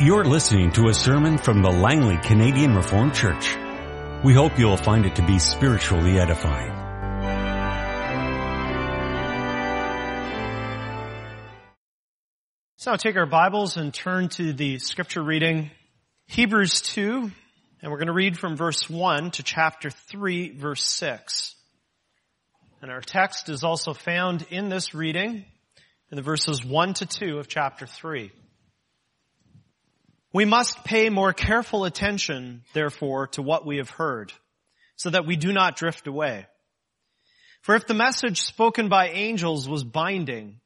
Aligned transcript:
You're 0.00 0.24
listening 0.24 0.72
to 0.72 0.88
a 0.88 0.92
sermon 0.92 1.38
from 1.38 1.62
the 1.62 1.70
Langley 1.70 2.16
Canadian 2.16 2.74
Reformed 2.74 3.14
Church. 3.14 3.56
We 4.24 4.34
hope 4.34 4.58
you'll 4.58 4.76
find 4.76 5.06
it 5.06 5.14
to 5.14 5.22
be 5.24 5.38
spiritually 5.38 6.18
edifying. 6.18 6.72
So 12.74 12.90
now 12.90 12.96
take 12.96 13.14
our 13.16 13.24
Bibles 13.24 13.76
and 13.76 13.94
turn 13.94 14.30
to 14.30 14.52
the 14.52 14.80
scripture 14.80 15.22
reading, 15.22 15.70
Hebrews 16.26 16.80
2, 16.80 17.30
and 17.80 17.92
we're 17.92 17.98
going 17.98 18.08
to 18.08 18.12
read 18.12 18.36
from 18.36 18.56
verse 18.56 18.90
1 18.90 19.30
to 19.30 19.44
chapter 19.44 19.90
3, 19.90 20.58
verse 20.58 20.84
6. 20.84 21.54
And 22.82 22.90
our 22.90 23.00
text 23.00 23.48
is 23.48 23.62
also 23.62 23.94
found 23.94 24.44
in 24.50 24.70
this 24.70 24.92
reading 24.92 25.44
in 26.10 26.16
the 26.16 26.22
verses 26.22 26.64
1 26.64 26.94
to 26.94 27.06
2 27.06 27.38
of 27.38 27.46
chapter 27.46 27.86
3. 27.86 28.32
We 30.34 30.44
must 30.44 30.82
pay 30.82 31.10
more 31.10 31.32
careful 31.32 31.84
attention, 31.84 32.64
therefore, 32.72 33.28
to 33.28 33.42
what 33.42 33.64
we 33.64 33.76
have 33.76 33.88
heard, 33.88 34.32
so 34.96 35.10
that 35.10 35.26
we 35.26 35.36
do 35.36 35.52
not 35.52 35.76
drift 35.76 36.08
away. 36.08 36.46
For 37.62 37.76
if 37.76 37.86
the 37.86 37.94
message 37.94 38.40
spoken 38.40 38.88
by 38.88 39.10
angels 39.10 39.68
was 39.68 39.84
binding, 39.84 40.60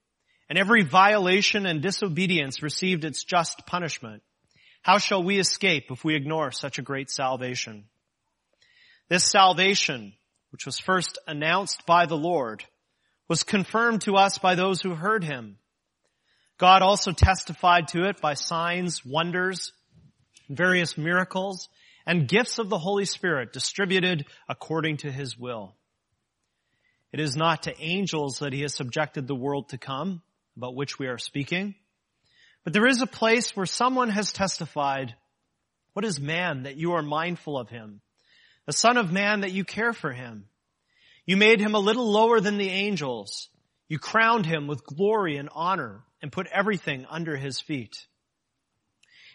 and 0.48 0.58
every 0.58 0.84
violation 0.84 1.66
and 1.66 1.82
disobedience 1.82 2.62
received 2.62 3.04
its 3.04 3.24
just 3.24 3.66
punishment, 3.66 4.22
how 4.80 4.96
shall 4.96 5.22
we 5.22 5.38
escape 5.38 5.90
if 5.90 6.02
we 6.02 6.14
ignore 6.14 6.50
such 6.50 6.78
a 6.78 6.82
great 6.82 7.10
salvation? 7.10 7.84
This 9.10 9.30
salvation, 9.30 10.14
which 10.50 10.64
was 10.64 10.78
first 10.78 11.18
announced 11.26 11.84
by 11.84 12.06
the 12.06 12.16
Lord, 12.16 12.64
was 13.28 13.42
confirmed 13.42 14.00
to 14.02 14.16
us 14.16 14.38
by 14.38 14.54
those 14.54 14.80
who 14.80 14.94
heard 14.94 15.24
him. 15.24 15.58
God 16.58 16.82
also 16.82 17.12
testified 17.12 17.88
to 17.88 18.08
it 18.08 18.20
by 18.20 18.34
signs, 18.34 19.04
wonders, 19.04 19.72
various 20.50 20.98
miracles, 20.98 21.68
and 22.04 22.26
gifts 22.26 22.58
of 22.58 22.68
the 22.68 22.78
Holy 22.78 23.04
Spirit 23.04 23.52
distributed 23.52 24.26
according 24.48 24.98
to 24.98 25.12
his 25.12 25.38
will. 25.38 25.76
It 27.12 27.20
is 27.20 27.36
not 27.36 27.62
to 27.62 27.80
angels 27.80 28.40
that 28.40 28.52
he 28.52 28.62
has 28.62 28.74
subjected 28.74 29.26
the 29.26 29.34
world 29.34 29.70
to 29.70 29.78
come, 29.78 30.22
about 30.56 30.74
which 30.74 30.98
we 30.98 31.06
are 31.06 31.18
speaking, 31.18 31.76
but 32.64 32.72
there 32.72 32.88
is 32.88 33.00
a 33.00 33.06
place 33.06 33.56
where 33.56 33.66
someone 33.66 34.10
has 34.10 34.32
testified, 34.32 35.14
what 35.92 36.04
is 36.04 36.20
man 36.20 36.64
that 36.64 36.76
you 36.76 36.92
are 36.92 37.02
mindful 37.02 37.56
of 37.56 37.68
him? 37.68 38.00
The 38.66 38.72
son 38.72 38.96
of 38.96 39.12
man 39.12 39.40
that 39.40 39.52
you 39.52 39.64
care 39.64 39.92
for 39.92 40.12
him? 40.12 40.46
You 41.24 41.36
made 41.36 41.60
him 41.60 41.74
a 41.74 41.78
little 41.78 42.10
lower 42.10 42.40
than 42.40 42.58
the 42.58 42.68
angels. 42.68 43.48
You 43.88 43.98
crowned 43.98 44.46
him 44.46 44.66
with 44.66 44.84
glory 44.84 45.36
and 45.36 45.48
honor 45.52 46.04
and 46.20 46.30
put 46.30 46.46
everything 46.46 47.06
under 47.08 47.36
his 47.36 47.60
feet. 47.60 48.06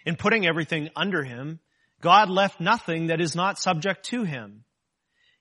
In 0.05 0.15
putting 0.15 0.45
everything 0.45 0.89
under 0.95 1.23
him, 1.23 1.59
God 2.01 2.29
left 2.29 2.59
nothing 2.59 3.07
that 3.07 3.21
is 3.21 3.35
not 3.35 3.57
subject 3.57 4.05
to 4.07 4.23
him. 4.23 4.63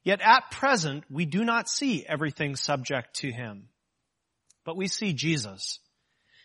Yet 0.04 0.20
at 0.20 0.50
present, 0.50 1.04
we 1.10 1.27
do 1.27 1.44
not 1.44 1.69
see 1.69 2.04
everything 2.06 2.56
subject 2.56 3.16
to 3.16 3.30
him. 3.30 3.69
But 4.64 4.77
we 4.77 4.88
see 4.88 5.12
Jesus, 5.12 5.80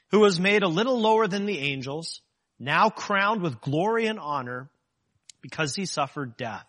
who 0.10 0.20
was 0.20 0.40
made 0.40 0.64
a 0.64 0.68
little 0.68 1.00
lower 1.00 1.28
than 1.28 1.46
the 1.46 1.60
angels, 1.60 2.22
now 2.60 2.90
crowned 2.90 3.42
with 3.42 3.62
glory 3.62 4.08
and 4.08 4.20
honor 4.20 4.70
because 5.42 5.76
he 5.76 5.86
suffered 5.86 6.36
death, 6.36 6.66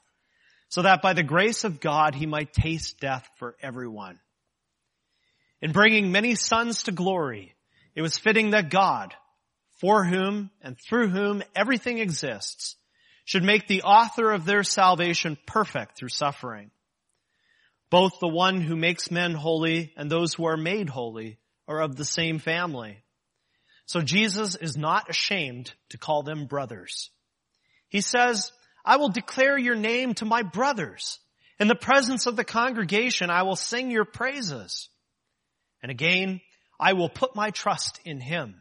so 0.69 0.83
that 0.83 1.03
by 1.03 1.15
the 1.15 1.23
grace 1.23 1.65
of 1.65 1.81
God 1.81 2.15
he 2.15 2.27
might 2.27 2.53
taste 2.53 3.01
death 3.01 3.27
for 3.39 3.57
everyone. 3.63 4.19
In 5.61 5.73
bringing 5.73 6.13
many 6.13 6.35
sons 6.35 6.85
to 6.85 6.93
glory, 6.93 7.55
it 7.95 8.03
was 8.03 8.19
fitting 8.19 8.51
that 8.51 8.71
God, 8.71 9.15
for 9.81 10.05
whom 10.05 10.51
and 10.63 10.77
through 10.79 11.09
whom 11.09 11.43
everything 11.57 11.99
exists, 11.99 12.77
should 13.25 13.43
make 13.43 13.67
the 13.67 13.83
author 13.83 14.31
of 14.33 14.45
their 14.45 14.63
salvation 14.63 15.37
perfect 15.47 15.99
through 15.99 16.09
suffering. 16.09 16.71
Both 17.91 18.21
the 18.21 18.29
one 18.29 18.61
who 18.61 18.77
makes 18.77 19.11
men 19.11 19.35
holy 19.35 19.93
and 19.97 20.11
those 20.11 20.35
who 20.35 20.47
are 20.47 20.57
made 20.57 20.89
holy 20.89 21.39
are 21.67 21.81
of 21.81 21.97
the 21.97 22.05
same 22.05 22.39
family. 22.39 23.03
So 23.87 24.01
Jesus 24.01 24.55
is 24.55 24.77
not 24.77 25.11
ashamed 25.11 25.73
to 25.91 25.99
call 25.99 26.23
them 26.23 26.47
brothers. 26.47 27.11
He 27.89 28.01
says, 28.01 28.53
I 28.85 28.97
will 28.97 29.09
declare 29.09 29.59
your 29.59 29.77
name 29.77 30.15
to 30.15 30.25
my 30.25 30.43
brothers. 30.43 31.19
In 31.59 31.69
the 31.69 31.75
presence 31.75 32.27
of 32.27 32.37
the 32.37 32.45
congregation, 32.45 33.31
I 33.31 33.43
will 33.43 33.57
sing 33.57 33.91
your 33.91 34.05
praises. 34.05 34.89
And 35.83 35.91
again, 35.91 36.41
I 36.81 36.93
will 36.93 37.09
put 37.09 37.37
my 37.37 37.51
trust 37.51 38.01
in 38.05 38.21
him. 38.21 38.55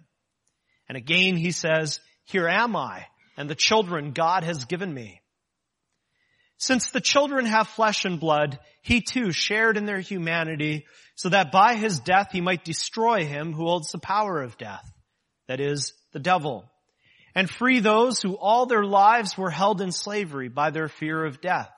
And 0.89 0.97
again 0.97 1.35
he 1.35 1.51
says, 1.51 1.99
here 2.25 2.47
am 2.47 2.75
I 2.75 3.05
and 3.37 3.49
the 3.49 3.55
children 3.55 4.11
God 4.11 4.43
has 4.43 4.65
given 4.65 4.93
me. 4.93 5.21
Since 6.57 6.89
the 6.89 7.01
children 7.01 7.45
have 7.45 7.67
flesh 7.67 8.03
and 8.03 8.19
blood, 8.19 8.57
he 8.81 9.01
too 9.01 9.31
shared 9.31 9.77
in 9.77 9.85
their 9.85 9.99
humanity 9.99 10.87
so 11.15 11.29
that 11.29 11.51
by 11.51 11.75
his 11.75 11.99
death 11.99 12.29
he 12.31 12.41
might 12.41 12.65
destroy 12.65 13.25
him 13.25 13.53
who 13.53 13.65
holds 13.65 13.91
the 13.91 13.99
power 13.99 14.41
of 14.41 14.57
death, 14.57 14.83
that 15.47 15.59
is, 15.59 15.93
the 16.13 16.19
devil, 16.19 16.65
and 17.35 17.47
free 17.49 17.79
those 17.79 18.19
who 18.19 18.35
all 18.35 18.65
their 18.65 18.83
lives 18.83 19.37
were 19.37 19.51
held 19.51 19.81
in 19.81 19.91
slavery 19.91 20.49
by 20.49 20.71
their 20.71 20.89
fear 20.89 21.23
of 21.23 21.41
death. 21.41 21.69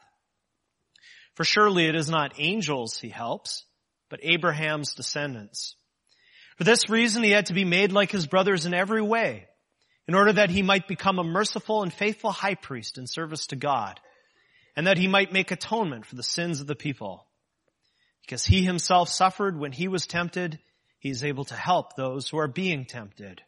For 1.34 1.44
surely 1.44 1.88
it 1.88 1.96
is 1.96 2.10
not 2.10 2.40
angels 2.40 2.98
he 2.98 3.10
helps, 3.10 3.66
but 4.10 4.20
Abraham's 4.24 4.94
descendants. 4.94 5.76
For 6.58 6.64
this 6.64 6.90
reason 6.90 7.24
he 7.24 7.32
had 7.32 7.48
to 7.48 7.54
be 7.54 7.66
made 7.66 7.92
like 7.92 8.12
his 8.12 8.28
brothers 8.28 8.66
in 8.66 8.74
every 8.74 9.02
way, 9.02 9.48
in 10.08 10.16
order 10.16 10.34
that 10.34 10.50
he 10.50 10.62
might 10.62 10.88
become 10.88 11.20
a 11.20 11.24
merciful 11.24 11.84
and 11.84 11.94
faithful 11.94 12.32
high 12.32 12.56
priest 12.56 12.98
in 12.98 13.08
service 13.08 13.48
to 13.48 13.56
God, 13.56 14.00
and 14.76 14.88
that 14.88 14.98
he 14.98 15.08
might 15.08 15.32
make 15.32 15.52
atonement 15.52 16.06
for 16.06 16.16
the 16.16 16.24
sins 16.24 16.60
of 16.60 16.68
the 16.68 16.76
people. 16.76 17.26
Because 18.22 18.46
he 18.46 18.64
himself 18.64 19.10
suffered 19.10 19.58
when 19.58 19.72
he 19.72 19.88
was 19.88 20.06
tempted, 20.06 20.60
he 21.00 21.10
is 21.10 21.24
able 21.24 21.46
to 21.46 21.56
help 21.56 21.96
those 21.96 22.28
who 22.28 22.38
are 22.40 22.48
being 22.48 22.86
tempted. 22.86 23.42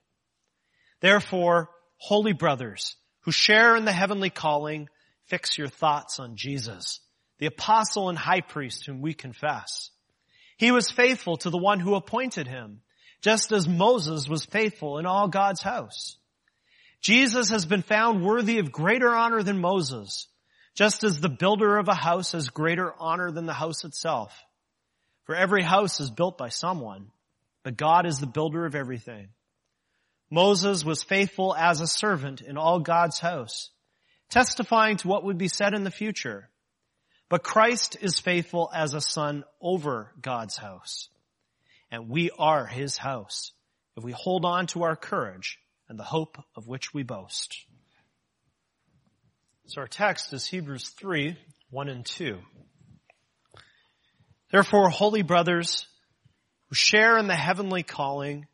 Therefore, 1.02 1.70
holy 1.98 2.34
brothers, 2.34 2.96
who 3.22 3.32
share 3.32 3.76
in 3.76 3.86
the 3.86 3.92
heavenly 3.92 4.30
calling, 4.30 4.88
fix 5.26 5.58
your 5.58 5.68
thoughts 5.68 6.20
on 6.20 6.36
Jesus, 6.36 7.00
the 7.40 7.48
apostle 7.48 8.10
and 8.10 8.18
high 8.18 8.42
priest 8.42 8.86
whom 8.86 9.02
we 9.02 9.14
confess. 9.14 9.90
He 10.62 10.70
was 10.70 10.92
faithful 10.92 11.38
to 11.38 11.50
the 11.50 11.58
one 11.58 11.80
who 11.80 11.96
appointed 11.96 12.48
him 12.48 12.82
just 13.24 13.52
as 13.52 13.68
Moses 13.68 14.30
was 14.30 14.46
faithful 14.46 15.00
in 15.00 15.08
all 15.08 15.28
God's 15.28 15.64
house. 15.64 16.18
Jesus 17.02 17.50
has 17.50 17.66
been 17.66 17.82
found 17.82 18.24
worthy 18.24 18.60
of 18.60 18.72
greater 18.72 19.10
honor 19.10 19.42
than 19.42 19.60
Moses, 19.60 20.28
just 20.76 21.04
as 21.04 21.20
the 21.20 21.30
builder 21.30 21.78
of 21.78 21.88
a 21.88 21.96
house 21.96 22.34
has 22.34 22.50
greater 22.50 22.94
honor 23.00 23.32
than 23.32 23.48
the 23.48 23.56
house 23.56 23.84
itself. 23.86 24.40
For 25.24 25.34
every 25.34 25.64
house 25.64 26.00
is 26.00 26.12
built 26.12 26.38
by 26.38 26.50
someone, 26.50 27.08
but 27.64 27.76
God 27.76 28.06
is 28.06 28.20
the 28.20 28.28
builder 28.28 28.64
of 28.68 28.76
everything. 28.76 29.30
Moses 30.30 30.86
was 30.86 31.02
faithful 31.02 31.56
as 31.56 31.82
a 31.82 31.88
servant 31.88 32.40
in 32.40 32.56
all 32.60 32.80
God's 32.80 33.18
house, 33.18 33.72
testifying 34.30 34.98
to 34.98 35.08
what 35.08 35.24
would 35.24 35.40
be 35.40 35.48
said 35.48 35.74
in 35.74 35.84
the 35.84 35.90
future. 35.90 36.52
But 37.32 37.44
Christ 37.44 37.96
is 38.02 38.20
faithful 38.20 38.70
as 38.76 38.94
a 38.94 39.00
son 39.00 39.46
over 39.62 40.12
God's 40.22 40.58
house 40.58 41.08
and 41.90 42.10
we 42.10 42.30
are 42.38 42.66
his 42.66 42.98
house 42.98 43.54
if 43.96 44.04
we 44.04 44.12
hold 44.12 44.44
on 44.44 44.68
to 44.68 44.84
our 44.84 44.98
courage 44.98 45.58
and 45.88 45.98
the 45.98 46.04
hope 46.04 46.38
of 46.58 46.68
which 46.68 46.94
we 46.94 47.04
boast. 47.04 47.56
So 49.68 49.80
our 49.80 49.88
text 49.88 50.34
is 50.34 50.46
Hebrews 50.46 50.90
3, 50.90 51.38
1 51.70 51.88
and 51.88 52.06
2. 52.06 52.38
Therefore, 54.52 54.90
holy 54.90 55.22
brothers 55.22 55.86
who 56.68 56.76
share 56.76 57.18
in 57.18 57.28
the 57.28 57.36
heavenly 57.36 57.84
calling, 57.84 58.46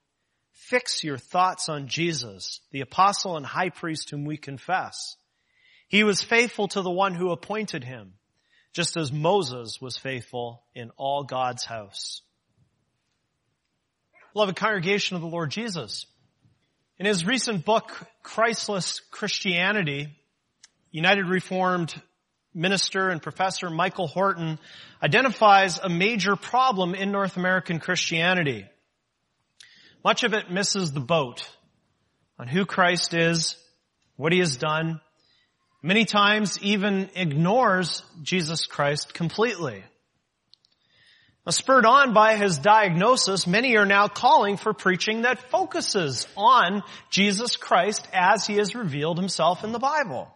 fix 0.52 1.04
your 1.04 1.18
thoughts 1.18 1.68
on 1.68 1.88
Jesus, 1.88 2.62
the 2.70 2.82
apostle 2.82 3.38
and 3.38 3.46
high 3.46 3.70
priest 3.70 4.12
whom 4.12 4.24
we 4.24 4.38
confess. 4.38 5.16
He 5.88 6.04
was 6.04 6.22
faithful 6.22 6.68
to 6.68 6.84
the 6.84 6.92
one 6.92 7.16
who 7.16 7.32
appointed 7.32 7.84
him, 7.84 8.14
just 8.74 8.98
as 8.98 9.12
Moses 9.12 9.80
was 9.82 9.98
faithful 9.98 10.64
in 10.76 10.92
all 10.98 11.24
God's 11.24 11.66
house. 11.66 12.22
Beloved 14.34 14.56
congregation 14.56 15.16
of 15.16 15.22
the 15.22 15.28
Lord 15.28 15.50
Jesus. 15.50 16.06
In 17.00 17.06
his 17.06 17.26
recent 17.26 17.66
book, 17.66 17.92
Christless 18.24 19.00
Christianity, 19.12 20.16
United 20.92 21.26
Reformed 21.26 21.94
minister 22.54 23.10
and 23.10 23.22
professor 23.22 23.70
Michael 23.70 24.08
Horton 24.08 24.58
identifies 25.02 25.78
a 25.78 25.90
major 25.90 26.36
problem 26.36 26.96
in 26.96 27.12
North 27.12 27.38
American 27.38 27.80
Christianity. 27.80 28.66
Much 30.04 30.24
of 30.24 30.34
it 30.34 30.52
misses 30.52 30.92
the 30.92 31.00
boat 31.00 31.48
on 32.40 32.48
who 32.48 32.66
Christ 32.66 33.14
is, 33.14 33.56
what 34.16 34.32
he 34.32 34.40
has 34.40 34.58
done, 34.58 35.02
many 35.82 36.06
times 36.06 36.60
even 36.62 37.10
ignores 37.16 38.04
Jesus 38.22 38.66
Christ 38.66 39.14
completely. 39.14 39.84
Spurred 41.50 41.86
on 41.86 42.14
by 42.14 42.36
his 42.36 42.58
diagnosis, 42.58 43.48
many 43.48 43.78
are 43.78 43.86
now 43.86 44.10
calling 44.10 44.58
for 44.58 44.74
preaching 44.74 45.22
that 45.22 45.50
focuses 45.50 46.28
on 46.36 46.84
Jesus 47.10 47.56
Christ 47.56 48.06
as 48.12 48.46
he 48.46 48.56
has 48.56 48.76
revealed 48.76 49.18
himself 49.18 49.64
in 49.64 49.72
the 49.72 49.80
Bible. 49.80 50.28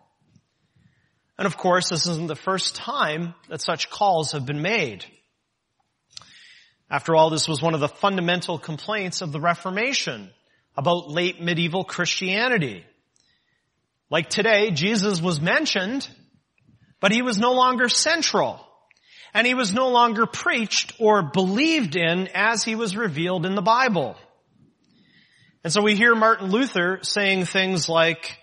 And 1.38 1.46
of 1.46 1.58
course, 1.58 1.90
this 1.90 2.08
isn't 2.08 2.28
the 2.28 2.36
first 2.36 2.76
time 2.76 3.34
that 3.50 3.62
such 3.62 3.90
calls 3.90 4.32
have 4.32 4.46
been 4.46 4.62
made. 4.62 5.04
After 6.90 7.16
all, 7.16 7.30
this 7.30 7.48
was 7.48 7.62
one 7.62 7.74
of 7.74 7.80
the 7.82 7.90
fundamental 7.90 8.58
complaints 8.58 9.22
of 9.22 9.34
the 9.34 9.40
Reformation 9.42 10.30
about 10.78 11.10
late 11.10 11.42
medieval 11.42 11.84
Christianity. 11.84 12.86
Like 14.12 14.30
today, 14.30 14.72
Jesus 14.72 15.22
was 15.22 15.40
mentioned, 15.40 16.08
but 17.00 17.14
he 17.14 17.22
was 17.22 17.38
no 17.38 17.54
longer 17.54 17.88
central 17.88 18.60
and 19.34 19.48
he 19.48 19.54
was 19.54 19.74
no 19.74 19.88
longer 19.88 20.26
preached 20.26 20.94
or 21.00 21.24
believed 21.24 21.96
in 21.96 22.28
as 22.34 22.64
he 22.64 22.76
was 22.76 22.98
revealed 22.98 23.46
in 23.46 23.56
the 23.56 23.62
Bible. 23.62 24.18
And 25.64 25.72
so 25.72 25.82
we 25.82 25.96
hear 25.96 26.14
Martin 26.14 26.52
Luther 26.52 27.00
saying 27.04 27.46
things 27.46 27.88
like, 27.88 28.38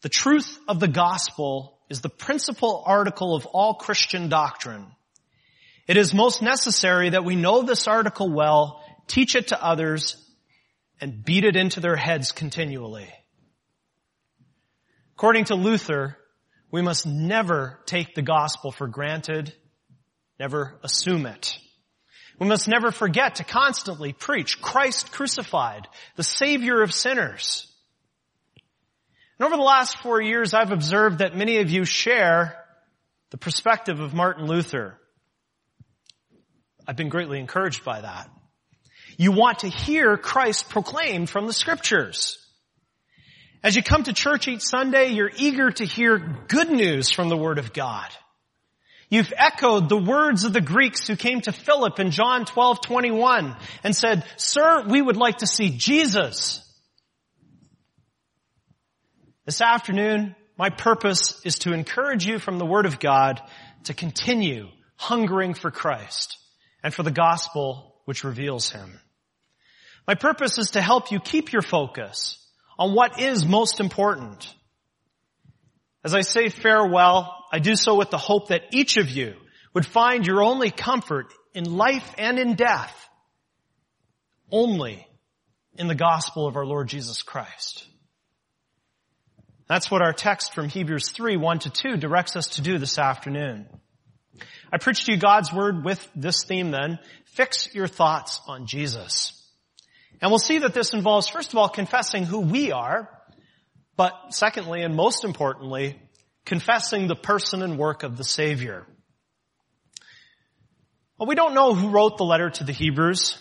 the 0.00 0.08
truth 0.08 0.58
of 0.66 0.80
the 0.80 0.88
gospel 0.88 1.80
is 1.90 2.00
the 2.00 2.08
principal 2.08 2.84
article 2.86 3.34
of 3.34 3.44
all 3.46 3.74
Christian 3.74 4.28
doctrine. 4.28 4.86
It 5.86 5.98
is 5.98 6.14
most 6.14 6.40
necessary 6.40 7.10
that 7.10 7.24
we 7.24 7.36
know 7.36 7.62
this 7.62 7.86
article 7.86 8.30
well, 8.30 8.80
teach 9.08 9.34
it 9.34 9.48
to 9.48 9.62
others, 9.62 10.16
and 11.00 11.24
beat 11.24 11.44
it 11.44 11.56
into 11.56 11.80
their 11.80 11.96
heads 11.96 12.32
continually. 12.32 13.12
According 15.18 15.46
to 15.46 15.56
Luther, 15.56 16.16
we 16.70 16.80
must 16.80 17.04
never 17.04 17.80
take 17.86 18.14
the 18.14 18.22
gospel 18.22 18.70
for 18.70 18.86
granted, 18.86 19.52
never 20.38 20.78
assume 20.84 21.26
it. 21.26 21.58
We 22.38 22.46
must 22.46 22.68
never 22.68 22.92
forget 22.92 23.34
to 23.34 23.44
constantly 23.44 24.12
preach 24.12 24.62
Christ 24.62 25.10
crucified, 25.10 25.88
the 26.14 26.22
Savior 26.22 26.82
of 26.82 26.94
sinners. 26.94 27.66
And 29.40 29.46
over 29.46 29.56
the 29.56 29.62
last 29.62 29.98
four 29.98 30.22
years, 30.22 30.54
I've 30.54 30.70
observed 30.70 31.18
that 31.18 31.36
many 31.36 31.58
of 31.58 31.68
you 31.68 31.84
share 31.84 32.54
the 33.30 33.38
perspective 33.38 33.98
of 33.98 34.14
Martin 34.14 34.46
Luther. 34.46 35.00
I've 36.86 36.94
been 36.94 37.08
greatly 37.08 37.40
encouraged 37.40 37.84
by 37.84 38.02
that. 38.02 38.30
You 39.16 39.32
want 39.32 39.58
to 39.60 39.68
hear 39.68 40.16
Christ 40.16 40.68
proclaimed 40.68 41.28
from 41.28 41.48
the 41.48 41.52
scriptures. 41.52 42.38
As 43.62 43.74
you 43.74 43.82
come 43.82 44.04
to 44.04 44.12
church 44.12 44.46
each 44.46 44.62
Sunday, 44.62 45.08
you're 45.08 45.32
eager 45.36 45.70
to 45.70 45.84
hear 45.84 46.18
good 46.46 46.70
news 46.70 47.10
from 47.10 47.28
the 47.28 47.36
Word 47.36 47.58
of 47.58 47.72
God. 47.72 48.08
You've 49.10 49.32
echoed 49.36 49.88
the 49.88 49.96
words 49.96 50.44
of 50.44 50.52
the 50.52 50.60
Greeks 50.60 51.08
who 51.08 51.16
came 51.16 51.40
to 51.40 51.52
Philip 51.52 51.98
in 51.98 52.10
John 52.10 52.44
12, 52.44 52.82
21 52.82 53.56
and 53.82 53.96
said, 53.96 54.24
Sir, 54.36 54.84
we 54.86 55.00
would 55.02 55.16
like 55.16 55.38
to 55.38 55.46
see 55.46 55.70
Jesus. 55.76 56.64
This 59.44 59.60
afternoon, 59.60 60.36
my 60.58 60.70
purpose 60.70 61.40
is 61.44 61.60
to 61.60 61.72
encourage 61.72 62.26
you 62.26 62.38
from 62.38 62.58
the 62.58 62.66
Word 62.66 62.86
of 62.86 63.00
God 63.00 63.40
to 63.84 63.94
continue 63.94 64.68
hungering 64.96 65.54
for 65.54 65.70
Christ 65.70 66.36
and 66.84 66.92
for 66.92 67.02
the 67.02 67.10
gospel 67.10 67.96
which 68.04 68.24
reveals 68.24 68.70
Him. 68.70 69.00
My 70.06 70.14
purpose 70.14 70.58
is 70.58 70.72
to 70.72 70.82
help 70.82 71.10
you 71.10 71.18
keep 71.18 71.52
your 71.52 71.62
focus 71.62 72.37
on 72.78 72.94
what 72.94 73.20
is 73.20 73.44
most 73.44 73.80
important. 73.80 74.54
As 76.04 76.14
I 76.14 76.20
say 76.20 76.48
farewell, 76.48 77.34
I 77.52 77.58
do 77.58 77.74
so 77.74 77.96
with 77.96 78.10
the 78.10 78.18
hope 78.18 78.48
that 78.48 78.62
each 78.72 78.96
of 78.96 79.10
you 79.10 79.34
would 79.74 79.86
find 79.86 80.26
your 80.26 80.42
only 80.42 80.70
comfort 80.70 81.32
in 81.54 81.64
life 81.64 82.14
and 82.18 82.38
in 82.38 82.54
death 82.54 82.94
only 84.50 85.06
in 85.76 85.88
the 85.88 85.94
gospel 85.94 86.46
of 86.46 86.56
our 86.56 86.66
Lord 86.66 86.88
Jesus 86.88 87.22
Christ. 87.22 87.86
That's 89.68 89.90
what 89.90 90.02
our 90.02 90.14
text 90.14 90.54
from 90.54 90.68
Hebrews 90.68 91.10
3, 91.10 91.36
1 91.36 91.58
to 91.60 91.70
2 91.70 91.96
directs 91.98 92.36
us 92.36 92.46
to 92.48 92.62
do 92.62 92.78
this 92.78 92.98
afternoon. 92.98 93.66
I 94.72 94.78
preach 94.78 95.04
to 95.04 95.12
you 95.12 95.18
God's 95.18 95.52
word 95.52 95.84
with 95.84 96.06
this 96.14 96.44
theme 96.44 96.70
then. 96.70 96.98
Fix 97.26 97.74
your 97.74 97.86
thoughts 97.86 98.40
on 98.46 98.66
Jesus. 98.66 99.37
And 100.20 100.30
we'll 100.30 100.38
see 100.38 100.58
that 100.58 100.74
this 100.74 100.94
involves, 100.94 101.28
first 101.28 101.52
of 101.52 101.58
all, 101.58 101.68
confessing 101.68 102.24
who 102.24 102.40
we 102.40 102.72
are, 102.72 103.08
but 103.96 104.12
secondly, 104.30 104.82
and 104.82 104.94
most 104.94 105.24
importantly, 105.24 106.00
confessing 106.44 107.06
the 107.06 107.14
person 107.14 107.62
and 107.62 107.78
work 107.78 108.02
of 108.02 108.16
the 108.16 108.24
Savior. 108.24 108.86
Well, 111.18 111.28
we 111.28 111.34
don't 111.34 111.54
know 111.54 111.74
who 111.74 111.90
wrote 111.90 112.16
the 112.16 112.24
letter 112.24 112.50
to 112.50 112.64
the 112.64 112.72
Hebrews. 112.72 113.36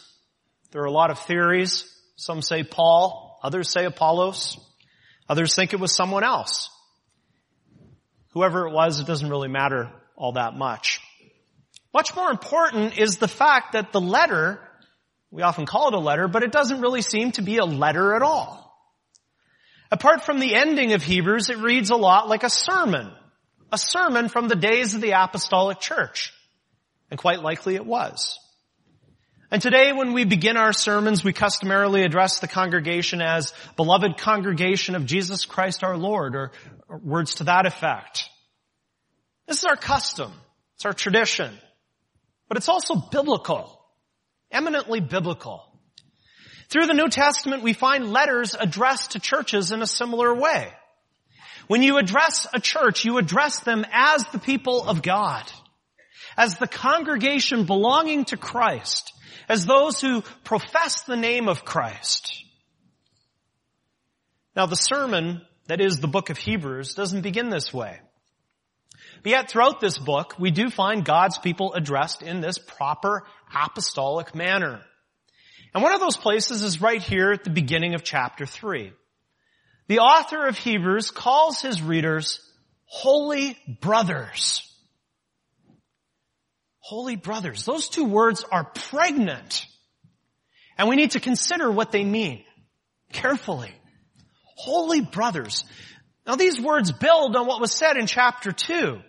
There 0.72 0.82
are 0.82 0.86
a 0.86 0.92
lot 0.92 1.12
of 1.12 1.20
theories. 1.20 1.86
Some 2.16 2.42
say 2.42 2.64
Paul, 2.64 3.40
others 3.44 3.72
say 3.72 3.86
Apollos, 3.86 4.58
others 5.30 5.56
think 5.56 5.74
it 5.74 5.80
was 5.80 5.96
someone 5.96 6.24
else. 6.24 6.70
Whoever 8.34 8.68
it 8.68 8.74
was, 8.74 9.00
it 9.00 9.08
doesn't 9.08 9.30
really 9.30 9.48
matter 9.48 9.92
all 10.16 10.34
that 10.34 10.56
much. 10.56 11.00
Much 11.94 12.16
more 12.16 12.30
important 12.30 12.98
is 12.98 13.18
the 13.18 13.28
fact 13.28 13.74
that 13.74 13.92
the 13.92 14.02
letter 14.02 14.60
we 15.32 15.42
often 15.42 15.66
call 15.66 15.90
it 15.90 15.94
a 15.94 16.00
letter, 16.00 16.28
but 16.28 16.44
it 16.44 16.52
doesn't 16.52 16.82
really 16.82 17.02
seem 17.02 17.32
to 17.34 17.42
be 17.42 17.58
a 17.58 17.66
letter 17.66 18.16
at 18.16 18.22
all. 18.22 18.64
Apart 19.92 20.24
from 20.24 20.40
the 20.40 20.56
ending 20.56 20.94
of 20.94 21.04
Hebrews, 21.04 21.50
it 21.50 21.58
reads 21.58 21.90
a 21.90 21.96
lot 21.96 22.28
like 22.28 22.44
a 22.44 22.50
sermon. 22.50 23.12
A 23.72 23.78
sermon 23.78 24.30
from 24.30 24.48
the 24.48 24.56
days 24.56 24.94
of 24.94 25.02
the 25.02 25.12
apostolic 25.12 25.80
church. 25.80 26.34
And 27.10 27.20
quite 27.20 27.42
likely 27.42 27.76
it 27.76 27.86
was. 27.86 28.38
And 29.50 29.62
today 29.62 29.94
when 29.94 30.14
we 30.14 30.26
begin 30.26 30.58
our 30.58 30.74
sermons, 30.74 31.24
we 31.24 31.32
customarily 31.32 32.04
address 32.04 32.40
the 32.40 32.50
congregation 32.50 33.22
as 33.22 33.54
beloved 33.78 34.18
congregation 34.18 34.96
of 34.96 35.06
Jesus 35.06 35.46
Christ 35.46 35.84
our 35.84 35.98
Lord, 35.98 36.36
or, 36.36 36.52
or 36.90 36.98
words 36.98 37.36
to 37.36 37.46
that 37.46 37.66
effect. 37.66 38.30
This 39.48 39.60
is 39.60 39.66
our 39.66 39.78
custom. 39.78 40.34
It's 40.76 40.86
our 40.86 40.94
tradition. 40.94 41.54
But 42.50 42.58
it's 42.58 42.68
also 42.68 42.96
biblical 42.96 43.77
eminently 44.52 45.00
biblical. 45.00 45.64
Through 46.70 46.88
the 46.88 46.94
New 46.94 47.10
Testament, 47.10 47.64
we 47.64 47.74
find 47.74 48.12
letters 48.12 48.56
addressed 48.60 49.12
to 49.12 49.20
churches 49.20 49.72
in 49.72 49.82
a 49.82 49.88
similar 49.88 50.34
way. 50.34 50.74
When 51.68 51.82
you 51.82 51.98
address 51.98 52.48
a 52.54 52.60
church, 52.60 53.06
you 53.06 53.18
address 53.18 53.60
them 53.60 53.86
as 53.92 54.26
the 54.28 54.40
people 54.40 54.84
of 54.84 55.02
God, 55.02 55.52
as 56.38 56.58
the 56.58 56.68
congregation 56.68 57.66
belonging 57.66 58.26
to 58.26 58.38
Christ, 58.38 59.14
as 59.50 59.66
those 59.66 60.02
who 60.02 60.24
profess 60.44 61.04
the 61.04 61.18
name 61.18 61.48
of 61.48 61.66
Christ. 61.66 62.44
Now 64.56 64.66
the 64.66 64.76
sermon 64.76 65.42
that 65.68 65.82
is 65.82 66.00
the 66.00 66.08
book 66.08 66.30
of 66.30 66.38
Hebrews 66.38 66.96
doesn't 66.96 67.22
begin 67.22 67.50
this 67.50 67.74
way. 67.74 68.00
But 69.28 69.32
yet 69.32 69.50
throughout 69.50 69.82
this 69.82 69.98
book, 69.98 70.36
we 70.40 70.52
do 70.52 70.70
find 70.70 71.04
God's 71.04 71.38
people 71.38 71.74
addressed 71.74 72.22
in 72.22 72.40
this 72.40 72.58
proper 72.58 73.26
apostolic 73.54 74.34
manner. 74.34 74.80
And 75.74 75.84
one 75.84 75.94
of 75.94 76.00
those 76.00 76.16
places 76.16 76.64
is 76.64 76.82
right 76.82 77.04
here 77.04 77.34
at 77.34 77.44
the 77.44 77.50
beginning 77.50 77.94
of 77.94 78.06
chapter 78.06 78.46
3. 78.46 78.94
The 79.90 80.00
author 80.00 80.48
of 80.48 80.58
Hebrews 80.58 81.12
calls 81.12 81.60
his 81.62 81.82
readers 81.82 82.40
holy 82.86 83.58
brothers. 83.82 84.64
Holy 86.80 87.18
brothers. 87.18 87.66
Those 87.66 87.90
two 87.90 88.06
words 88.06 88.46
are 88.50 88.64
pregnant. 88.64 89.66
And 90.78 90.88
we 90.88 90.96
need 90.96 91.12
to 91.12 91.20
consider 91.20 91.70
what 91.70 91.92
they 91.92 92.06
mean 92.06 92.46
carefully. 93.12 93.74
Holy 94.56 95.02
brothers. 95.02 95.66
Now 96.26 96.38
these 96.38 96.62
words 96.62 96.94
build 96.94 97.36
on 97.36 97.46
what 97.46 97.60
was 97.60 97.74
said 97.74 97.98
in 97.98 98.08
chapter 98.08 98.54
2. 98.54 99.02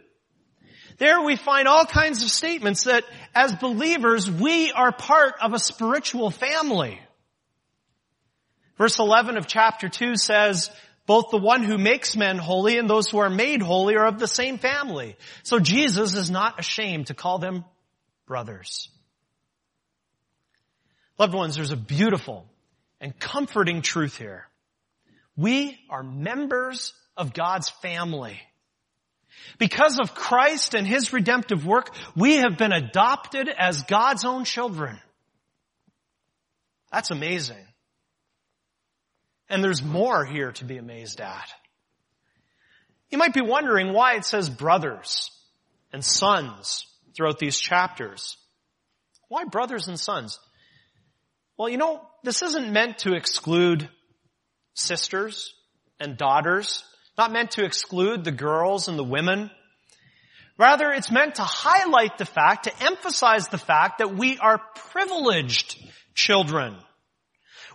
There 0.99 1.23
we 1.23 1.37
find 1.37 1.69
all 1.69 1.87
kinds 1.87 2.23
of 2.23 2.31
statements 2.31 2.85
that 2.85 3.05
as 3.35 3.55
believers, 3.55 4.31
we 4.31 4.73
are 4.73 4.93
part 4.93 5.35
of 5.41 5.55
a 5.55 5.59
spiritual 5.59 6.31
family. 6.31 7.01
Verse 8.77 8.99
11 8.99 9.37
of 9.37 9.47
chapter 9.47 9.89
2 9.89 10.17
says, 10.17 10.71
both 11.09 11.31
the 11.31 11.39
one 11.39 11.63
who 11.63 11.79
makes 11.79 12.17
men 12.17 12.37
holy 12.37 12.77
and 12.77 12.89
those 12.89 13.09
who 13.09 13.17
are 13.17 13.31
made 13.31 13.63
holy 13.63 13.97
are 13.97 14.07
of 14.07 14.19
the 14.19 14.29
same 14.29 14.59
family. 14.59 15.17
So 15.43 15.59
Jesus 15.59 16.15
is 16.15 16.31
not 16.31 16.61
ashamed 16.61 17.07
to 17.07 17.15
call 17.15 17.39
them 17.39 17.65
brothers. 18.27 18.91
Loved 21.19 21.33
ones, 21.33 21.57
there's 21.57 21.71
a 21.71 21.77
beautiful 21.77 22.45
and 23.01 23.19
comforting 23.19 23.81
truth 23.81 24.19
here. 24.19 24.47
We 25.35 25.79
are 25.89 26.03
members 26.03 26.93
of 27.17 27.33
God's 27.33 27.71
family. 27.71 28.39
Because 29.59 29.99
of 29.99 30.15
Christ 30.15 30.75
and 30.75 30.87
His 30.87 31.13
redemptive 31.13 31.67
work, 31.67 31.95
we 32.17 32.37
have 32.37 32.57
been 32.57 32.73
adopted 32.73 33.49
as 33.49 33.83
God's 33.83 34.25
own 34.25 34.45
children. 34.45 34.99
That's 36.93 37.11
amazing. 37.11 37.65
And 39.49 39.65
there's 39.65 39.83
more 39.83 40.25
here 40.25 40.53
to 40.53 40.65
be 40.65 40.77
amazed 40.77 41.21
at. 41.21 41.49
You 43.11 43.19
might 43.19 43.33
be 43.33 43.41
wondering 43.41 43.93
why 43.93 44.15
it 44.17 44.25
says 44.25 44.51
brothers 44.51 45.31
and 45.93 46.05
sons 46.05 46.87
throughout 47.15 47.39
these 47.39 47.59
chapters. 47.59 48.37
Why 49.29 49.45
brothers 49.45 49.89
and 49.89 49.99
sons? 49.99 50.39
Well, 51.57 51.69
you 51.69 51.79
know, 51.79 52.03
this 52.23 52.43
isn't 52.43 52.73
meant 52.73 52.99
to 52.99 53.15
exclude 53.15 53.89
sisters 54.75 55.55
and 55.99 56.17
daughters, 56.17 56.85
not 57.19 57.33
meant 57.33 57.51
to 57.53 57.65
exclude 57.65 58.25
the 58.25 58.33
girls 58.33 58.89
and 58.89 58.99
the 58.99 59.05
women. 59.05 59.51
Rather, 60.57 60.91
it's 60.93 61.11
meant 61.11 61.35
to 61.37 61.43
highlight 61.43 62.19
the 62.19 62.25
fact, 62.25 62.65
to 62.65 62.85
emphasize 62.85 63.49
the 63.49 63.59
fact 63.59 63.99
that 63.99 64.17
we 64.17 64.39
are 64.39 64.61
privileged 64.93 65.77
children. 66.15 66.77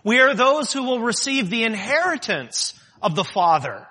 We 0.02 0.20
are 0.20 0.34
those 0.34 0.72
who 0.72 0.82
will 0.82 1.00
receive 1.00 1.48
the 1.48 1.64
inheritance 1.64 2.74
of 3.00 3.14
the 3.14 3.24
Father, 3.24 3.86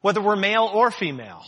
whether 0.00 0.20
we're 0.20 0.36
male 0.36 0.70
or 0.72 0.90
female. 0.90 1.44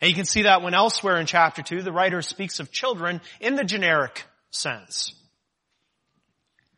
And 0.00 0.08
you 0.08 0.14
can 0.14 0.24
see 0.24 0.42
that 0.42 0.62
when 0.62 0.74
elsewhere 0.74 1.18
in 1.18 1.26
chapter 1.26 1.62
2, 1.62 1.82
the 1.82 1.92
writer 1.92 2.22
speaks 2.22 2.60
of 2.60 2.70
children 2.70 3.20
in 3.40 3.56
the 3.56 3.64
generic 3.64 4.24
sense. 4.50 5.12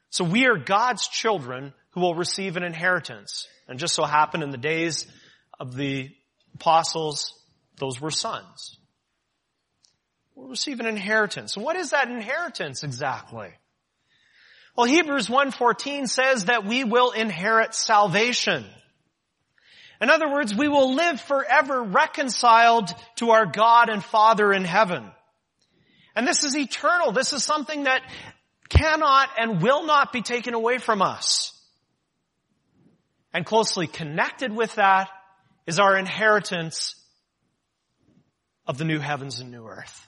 So 0.09 0.25
we 0.25 0.47
are 0.47 0.57
God's 0.57 1.07
children 1.07 1.73
who 1.91 2.01
will 2.01 2.15
receive 2.15 2.57
an 2.57 2.63
inheritance. 2.63 3.47
And 3.71 3.79
just 3.79 3.95
so 3.95 4.03
happened 4.03 4.43
in 4.43 4.51
the 4.51 4.59
days 4.59 5.07
of 5.61 5.77
the 5.77 6.11
apostles, 6.57 7.33
those 7.79 8.01
were 8.01 8.11
sons. 8.11 8.77
We'll 10.35 10.49
receive 10.49 10.81
an 10.81 10.87
inheritance. 10.87 11.57
What 11.57 11.77
is 11.77 11.91
that 11.91 12.11
inheritance 12.11 12.83
exactly? 12.83 13.51
Well, 14.77 14.87
Hebrews 14.87 15.29
1.14 15.29 16.09
says 16.09 16.47
that 16.47 16.67
we 16.67 16.83
will 16.83 17.13
inherit 17.13 17.73
salvation. 17.75 18.67
In 20.01 20.11
other 20.11 20.29
words, 20.29 20.53
we 20.53 20.67
will 20.67 20.95
live 20.97 21.21
forever 21.21 21.81
reconciled 21.81 22.93
to 23.17 23.31
our 23.31 23.47
God 23.47 23.89
and 23.89 24.03
Father 24.03 24.53
in 24.53 24.65
heaven. 24.65 25.09
And 26.17 26.27
this 26.27 26.43
is 26.43 26.57
eternal. 26.57 27.13
This 27.13 27.33
is 27.33 27.45
something 27.45 27.85
that 27.85 28.03
cannot 28.69 29.29
and 29.39 29.63
will 29.63 29.87
not 29.87 30.13
be 30.13 30.23
taken 30.23 30.55
away 30.55 30.79
from 30.79 31.03
us. 31.03 31.57
And 33.33 33.47
closely 33.47 33.87
connected 33.87 34.55
with 34.55 34.75
that 34.75 35.09
is 35.67 35.79
our 35.79 35.97
inheritance 35.97 36.95
of 38.67 38.79
the 38.79 38.85
new 38.85 38.99
heavens 38.99 39.41
and 39.41 39.51
new 39.51 39.67
earth. 39.67 40.07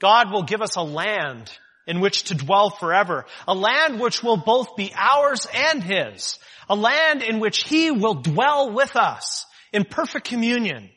God 0.00 0.32
will 0.32 0.44
give 0.44 0.62
us 0.62 0.76
a 0.76 0.82
land 0.82 1.50
in 1.86 2.00
which 2.00 2.24
to 2.24 2.34
dwell 2.34 2.70
forever. 2.70 3.26
A 3.48 3.54
land 3.54 4.00
which 4.00 4.22
will 4.22 4.36
both 4.36 4.76
be 4.76 4.92
ours 4.94 5.46
and 5.52 5.82
His. 5.82 6.38
A 6.68 6.76
land 6.76 7.22
in 7.22 7.40
which 7.40 7.64
He 7.64 7.90
will 7.90 8.14
dwell 8.14 8.72
with 8.72 8.96
us 8.96 9.46
in 9.72 9.84
perfect 9.84 10.26
communion. 10.26 10.90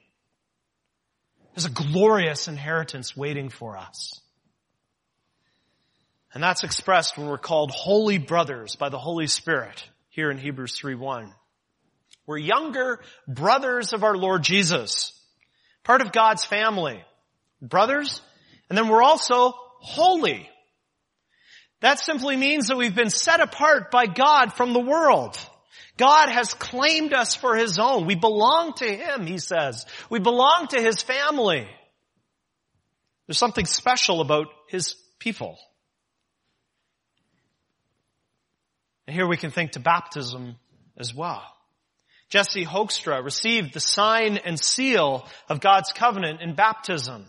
There's 1.56 1.66
a 1.66 1.70
glorious 1.70 2.48
inheritance 2.48 3.16
waiting 3.16 3.50
for 3.50 3.78
us. 3.78 4.20
And 6.34 6.42
that's 6.42 6.64
expressed 6.64 7.18
when 7.18 7.28
we're 7.28 7.38
called 7.38 7.72
holy 7.72 8.18
brothers 8.18 8.76
by 8.76 8.90
the 8.90 8.98
Holy 8.98 9.28
Spirit 9.28 9.88
here 10.14 10.30
in 10.30 10.38
Hebrews 10.38 10.80
3.1. 10.80 11.34
We're 12.28 12.38
younger 12.38 13.00
brothers 13.28 13.94
of 13.94 14.04
our 14.04 14.16
Lord 14.16 14.44
Jesus. 14.44 15.12
Part 15.84 16.02
of 16.02 16.12
God's 16.12 16.46
family. 16.46 17.04
Brothers. 17.62 18.22
And 18.70 18.78
then 18.78 18.90
we're 18.90 19.02
also 19.02 19.56
holy. 19.80 20.48
That 21.82 22.00
simply 22.00 22.38
means 22.38 22.68
that 22.68 22.78
we've 22.78 22.96
been 22.96 23.10
set 23.10 23.40
apart 23.40 23.90
by 23.90 24.06
God 24.06 24.54
from 24.54 24.74
the 24.74 24.80
world. 24.80 25.36
God 25.98 26.30
has 26.30 26.54
claimed 26.54 27.14
us 27.14 27.34
for 27.34 27.56
His 27.56 27.80
own. 27.80 28.06
We 28.06 28.16
belong 28.16 28.74
to 28.76 28.86
Him, 28.86 29.26
He 29.26 29.40
says. 29.40 29.86
We 30.12 30.20
belong 30.20 30.68
to 30.70 30.82
His 30.82 31.02
family. 31.02 31.68
There's 33.26 33.40
something 33.40 33.66
special 33.66 34.22
about 34.22 34.48
His 34.70 34.96
people. 35.18 35.58
And 39.08 39.16
here 39.16 39.28
we 39.28 39.38
can 39.38 39.52
think 39.52 39.72
to 39.72 39.80
baptism 39.80 40.56
as 40.98 41.14
well. 41.14 41.44
Jesse 42.30 42.66
Hoekstra 42.66 43.24
received 43.24 43.74
the 43.74 43.80
sign 43.80 44.38
and 44.38 44.60
seal 44.60 45.28
of 45.50 45.60
God's 45.60 45.92
covenant 45.92 46.42
in 46.42 46.56
baptism. 46.56 47.26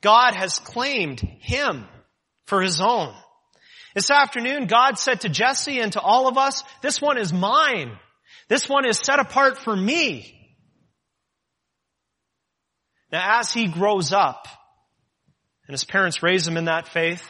God 0.00 0.34
has 0.34 0.58
claimed 0.58 1.20
him 1.20 1.86
for 2.46 2.62
his 2.62 2.80
own. 2.80 3.14
This 3.94 4.10
afternoon, 4.10 4.66
God 4.66 4.98
said 4.98 5.22
to 5.22 5.28
Jesse 5.28 5.80
and 5.80 5.92
to 5.92 6.00
all 6.00 6.28
of 6.28 6.38
us, 6.38 6.62
this 6.82 7.00
one 7.00 7.18
is 7.18 7.32
mine. 7.32 7.98
This 8.48 8.68
one 8.68 8.86
is 8.86 8.98
set 8.98 9.18
apart 9.18 9.58
for 9.58 9.74
me. 9.74 10.32
Now 13.10 13.40
as 13.40 13.52
he 13.52 13.68
grows 13.68 14.12
up, 14.12 14.46
and 15.66 15.74
his 15.74 15.84
parents 15.84 16.22
raise 16.22 16.46
him 16.46 16.56
in 16.56 16.66
that 16.66 16.88
faith, 16.88 17.22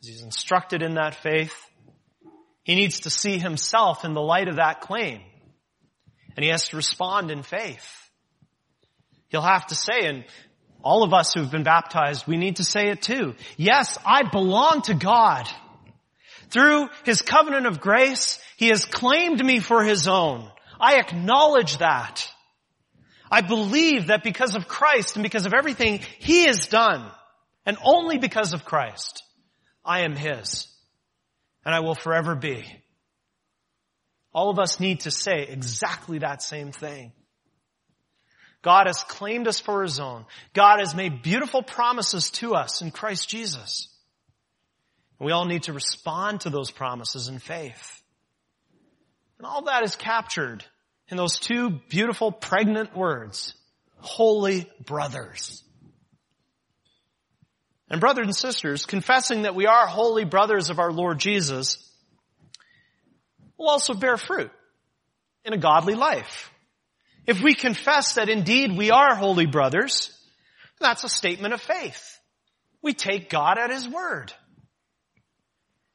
as 0.00 0.08
he's 0.08 0.22
instructed 0.22 0.82
in 0.82 0.94
that 0.94 1.14
faith, 1.14 1.54
he 2.62 2.74
needs 2.74 3.00
to 3.00 3.10
see 3.10 3.38
himself 3.38 4.04
in 4.04 4.14
the 4.14 4.20
light 4.20 4.48
of 4.48 4.56
that 4.56 4.80
claim. 4.80 5.20
And 6.36 6.44
he 6.44 6.50
has 6.50 6.68
to 6.68 6.76
respond 6.76 7.30
in 7.30 7.42
faith. 7.42 7.86
He'll 9.28 9.42
have 9.42 9.66
to 9.68 9.74
say, 9.74 10.06
and 10.06 10.24
all 10.82 11.02
of 11.02 11.12
us 11.12 11.32
who've 11.32 11.50
been 11.50 11.62
baptized, 11.62 12.26
we 12.26 12.36
need 12.36 12.56
to 12.56 12.64
say 12.64 12.88
it 12.88 13.02
too. 13.02 13.34
Yes, 13.56 13.98
I 14.04 14.22
belong 14.24 14.82
to 14.82 14.94
God. 14.94 15.48
Through 16.50 16.88
His 17.04 17.22
covenant 17.22 17.66
of 17.66 17.80
grace, 17.80 18.38
He 18.56 18.68
has 18.68 18.84
claimed 18.84 19.44
me 19.44 19.58
for 19.58 19.82
His 19.82 20.06
own. 20.06 20.50
I 20.80 20.96
acknowledge 20.96 21.78
that. 21.78 22.28
I 23.30 23.40
believe 23.40 24.08
that 24.08 24.22
because 24.22 24.54
of 24.54 24.68
Christ 24.68 25.16
and 25.16 25.22
because 25.22 25.46
of 25.46 25.54
everything 25.54 26.00
He 26.18 26.46
has 26.46 26.66
done, 26.66 27.10
and 27.64 27.78
only 27.82 28.18
because 28.18 28.52
of 28.52 28.64
Christ, 28.64 29.22
I 29.84 30.00
am 30.00 30.14
His. 30.14 30.68
And 31.64 31.74
I 31.74 31.80
will 31.80 31.94
forever 31.94 32.34
be. 32.34 32.64
All 34.34 34.50
of 34.50 34.58
us 34.58 34.80
need 34.80 35.00
to 35.00 35.10
say 35.10 35.46
exactly 35.48 36.18
that 36.18 36.42
same 36.42 36.72
thing. 36.72 37.12
God 38.62 38.86
has 38.86 39.02
claimed 39.02 39.48
us 39.48 39.60
for 39.60 39.82
His 39.82 40.00
own. 40.00 40.24
God 40.54 40.78
has 40.78 40.94
made 40.94 41.22
beautiful 41.22 41.62
promises 41.62 42.30
to 42.30 42.54
us 42.54 42.80
in 42.80 42.90
Christ 42.90 43.28
Jesus. 43.28 43.88
We 45.18 45.32
all 45.32 45.44
need 45.44 45.64
to 45.64 45.72
respond 45.72 46.42
to 46.42 46.50
those 46.50 46.70
promises 46.70 47.28
in 47.28 47.38
faith. 47.38 48.02
And 49.38 49.46
all 49.46 49.62
that 49.62 49.82
is 49.82 49.96
captured 49.96 50.64
in 51.08 51.16
those 51.16 51.38
two 51.38 51.80
beautiful 51.88 52.32
pregnant 52.32 52.96
words, 52.96 53.54
holy 53.98 54.70
brothers. 54.84 55.61
And 57.92 58.00
brothers 58.00 58.26
and 58.26 58.34
sisters, 58.34 58.86
confessing 58.86 59.42
that 59.42 59.54
we 59.54 59.66
are 59.66 59.86
holy 59.86 60.24
brothers 60.24 60.70
of 60.70 60.78
our 60.78 60.90
Lord 60.90 61.20
Jesus 61.20 61.76
will 63.58 63.68
also 63.68 63.92
bear 63.92 64.16
fruit 64.16 64.50
in 65.44 65.52
a 65.52 65.58
godly 65.58 65.94
life. 65.94 66.50
If 67.26 67.42
we 67.42 67.54
confess 67.54 68.14
that 68.14 68.30
indeed 68.30 68.78
we 68.78 68.90
are 68.90 69.14
holy 69.14 69.44
brothers, 69.44 70.10
that's 70.80 71.04
a 71.04 71.08
statement 71.08 71.52
of 71.52 71.60
faith. 71.60 72.18
We 72.80 72.94
take 72.94 73.28
God 73.28 73.58
at 73.58 73.70
His 73.70 73.86
word. 73.86 74.32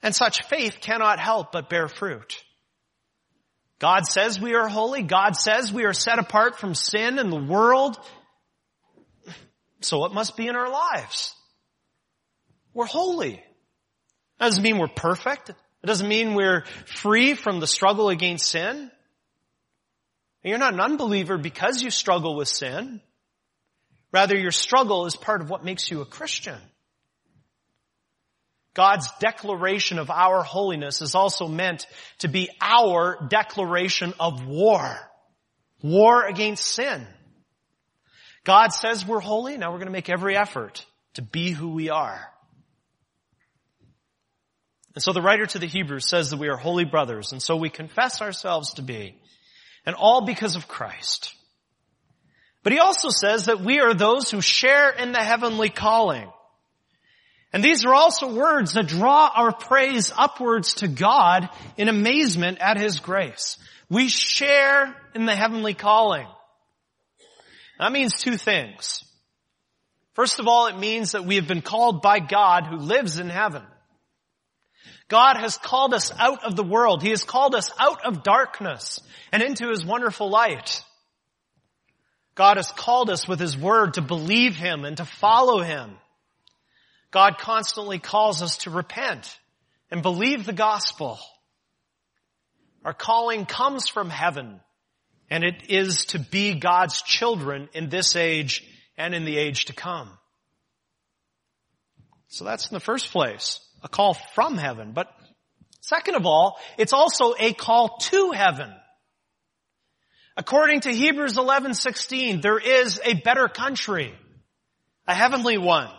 And 0.04 0.16
such 0.16 0.44
faith 0.44 0.78
cannot 0.80 1.20
help 1.20 1.52
but 1.52 1.68
bear 1.68 1.88
fruit. 1.88 2.44
God 3.80 4.06
says 4.06 4.40
we 4.40 4.54
are 4.54 4.68
holy. 4.68 5.02
God 5.02 5.36
says 5.36 5.74
we 5.74 5.86
are 5.86 5.94
set 5.94 6.20
apart 6.20 6.60
from 6.60 6.76
sin 6.76 7.18
and 7.18 7.32
the 7.32 7.44
world. 7.44 7.98
So 9.82 10.06
it 10.06 10.14
must 10.14 10.38
be 10.38 10.48
in 10.48 10.56
our 10.56 10.72
lives. 10.72 11.34
We're 12.78 12.86
holy. 12.86 13.42
That 14.38 14.46
doesn't 14.46 14.62
mean 14.62 14.78
we're 14.78 14.88
perfect. 14.88 15.50
It 15.50 15.88
doesn't 15.88 16.08
mean 16.08 16.36
we're 16.36 16.64
free 16.86 17.34
from 17.34 17.60
the 17.60 17.66
struggle 17.66 18.10
against 18.10 18.46
sin. 18.46 18.92
You're 20.44 20.60
not 20.60 20.76
an 20.76 20.80
unbeliever 20.80 21.40
because 21.40 21.82
you 21.82 21.90
struggle 21.90 22.36
with 22.36 22.48
sin. 22.48 23.02
Rather, 24.12 24.38
your 24.38 24.52
struggle 24.52 25.08
is 25.08 25.16
part 25.16 25.42
of 25.42 25.50
what 25.50 25.66
makes 25.66 25.90
you 25.90 26.02
a 26.02 26.06
Christian. 26.06 26.60
God's 28.76 29.10
declaration 29.20 29.98
of 29.98 30.12
our 30.12 30.44
holiness 30.44 31.02
is 31.02 31.16
also 31.16 31.48
meant 31.48 31.88
to 32.20 32.28
be 32.28 32.48
our 32.62 33.18
declaration 33.28 34.14
of 34.20 34.46
war. 34.46 34.96
War 35.82 36.28
against 36.28 36.64
sin. 36.64 37.08
God 38.44 38.68
says 38.68 39.04
we're 39.04 39.20
holy, 39.20 39.58
now 39.58 39.72
we're 39.72 39.80
going 39.80 39.88
to 39.88 39.92
make 39.92 40.12
every 40.12 40.38
effort 40.38 40.86
to 41.16 41.24
be 41.24 41.50
who 41.50 41.70
we 41.70 41.90
are. 41.90 42.37
And 44.98 45.04
so 45.04 45.14
the 45.14 45.22
writer 45.22 45.46
to 45.46 45.60
the 45.60 45.68
Hebrews 45.68 46.10
says 46.10 46.32
that 46.32 46.40
we 46.40 46.48
are 46.48 46.58
holy 46.58 46.84
brothers, 46.84 47.32
and 47.32 47.40
so 47.40 47.56
we 47.56 47.70
confess 47.70 48.20
ourselves 48.20 48.74
to 48.74 48.82
be. 48.82 49.16
And 49.86 49.96
all 49.96 50.22
because 50.22 50.56
of 50.56 50.68
Christ. 50.68 51.36
But 52.64 52.74
he 52.74 52.80
also 52.80 53.10
says 53.10 53.46
that 53.46 53.62
we 53.62 53.80
are 53.80 53.94
those 53.94 54.32
who 54.32 54.42
share 54.42 54.90
in 54.90 55.12
the 55.12 55.22
heavenly 55.22 55.70
calling. 55.70 56.28
And 57.54 57.64
these 57.64 57.86
are 57.86 57.94
also 57.94 58.34
words 58.34 58.74
that 58.74 58.88
draw 58.88 59.30
our 59.36 59.52
praise 59.52 60.12
upwards 60.18 60.74
to 60.78 60.88
God 60.88 61.48
in 61.78 61.90
amazement 61.90 62.58
at 62.60 62.80
His 62.80 63.00
grace. 63.00 63.60
We 63.92 64.08
share 64.08 64.96
in 65.14 65.28
the 65.28 65.36
heavenly 65.36 65.76
calling. 65.76 66.26
That 67.78 67.92
means 67.92 68.16
two 68.16 68.36
things. 68.36 69.04
First 70.16 70.40
of 70.40 70.48
all, 70.48 70.66
it 70.66 70.80
means 70.80 71.12
that 71.12 71.24
we 71.24 71.36
have 71.36 71.48
been 71.48 71.62
called 71.62 72.02
by 72.02 72.18
God 72.18 72.66
who 72.66 72.78
lives 72.78 73.20
in 73.20 73.30
heaven. 73.30 73.62
God 75.08 75.38
has 75.38 75.58
called 75.58 75.94
us 75.94 76.12
out 76.18 76.44
of 76.44 76.56
the 76.56 76.64
world. 76.64 77.02
He 77.02 77.12
has 77.12 77.24
called 77.24 77.56
us 77.56 77.72
out 77.80 78.06
of 78.06 78.24
darkness 78.24 79.00
and 79.32 79.42
into 79.42 79.70
His 79.70 79.86
wonderful 79.86 80.30
light. 80.30 80.84
God 82.36 82.58
has 82.58 82.72
called 82.72 83.10
us 83.10 83.28
with 83.28 83.40
His 83.40 83.58
Word 83.58 83.96
to 83.96 84.02
believe 84.02 84.56
Him 84.56 84.84
and 84.86 84.98
to 84.98 85.06
follow 85.06 85.62
Him. 85.62 85.92
God 87.12 87.38
constantly 87.38 88.00
calls 88.00 88.42
us 88.42 88.58
to 88.60 88.70
repent 88.70 89.38
and 89.90 90.02
believe 90.02 90.46
the 90.46 90.54
gospel. 90.54 91.18
Our 92.84 92.94
calling 92.94 93.46
comes 93.46 93.88
from 93.88 94.10
heaven 94.10 94.60
and 95.30 95.44
it 95.44 95.70
is 95.70 96.06
to 96.08 96.20
be 96.20 96.56
God's 96.56 97.02
children 97.02 97.70
in 97.74 97.90
this 97.90 98.16
age 98.16 98.64
and 98.98 99.14
in 99.14 99.26
the 99.26 99.38
age 99.38 99.66
to 99.66 99.74
come. 99.74 100.10
So 102.28 102.44
that's 102.44 102.70
in 102.70 102.74
the 102.74 102.80
first 102.80 103.12
place, 103.12 103.60
a 103.84 103.90
call 103.90 104.14
from 104.14 104.58
heaven. 104.58 104.94
But 104.94 105.08
second 105.82 106.16
of 106.16 106.26
all, 106.26 106.60
it's 106.78 106.94
also 106.94 107.34
a 107.40 107.54
call 107.54 107.98
to 107.98 108.32
heaven. 108.32 108.74
According 110.36 110.82
to 110.82 110.92
Hebrews 110.92 111.38
11:16, 111.38 112.42
there 112.42 112.60
is 112.60 113.00
a 113.04 113.16
better 113.16 113.48
country, 113.48 114.16
a 115.08 115.16
heavenly 115.16 115.58
one. 115.58 115.90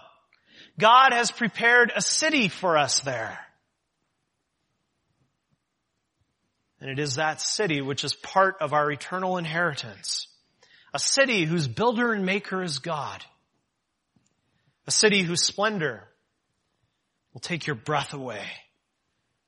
God 0.79 1.13
has 1.13 1.33
prepared 1.33 1.93
a 1.95 2.01
city 2.01 2.49
for 2.49 2.79
us 2.79 3.01
there. 3.01 3.39
And 6.81 6.89
it 6.89 7.01
is 7.01 7.17
that 7.17 7.41
city 7.41 7.81
which 7.81 8.05
is 8.05 8.15
part 8.15 8.59
of 8.61 8.73
our 8.73 8.91
eternal 8.93 9.39
inheritance. 9.39 10.29
A 10.95 11.01
city 11.01 11.45
whose 11.45 11.67
builder 11.67 12.13
and 12.13 12.25
maker 12.25 12.63
is 12.63 12.79
God. 12.79 13.25
A 14.87 14.93
city 14.93 15.23
whose 15.23 15.45
splendor 15.45 16.09
will 17.33 17.41
take 17.41 17.67
your 17.67 17.77
breath 17.77 18.15
away 18.15 18.45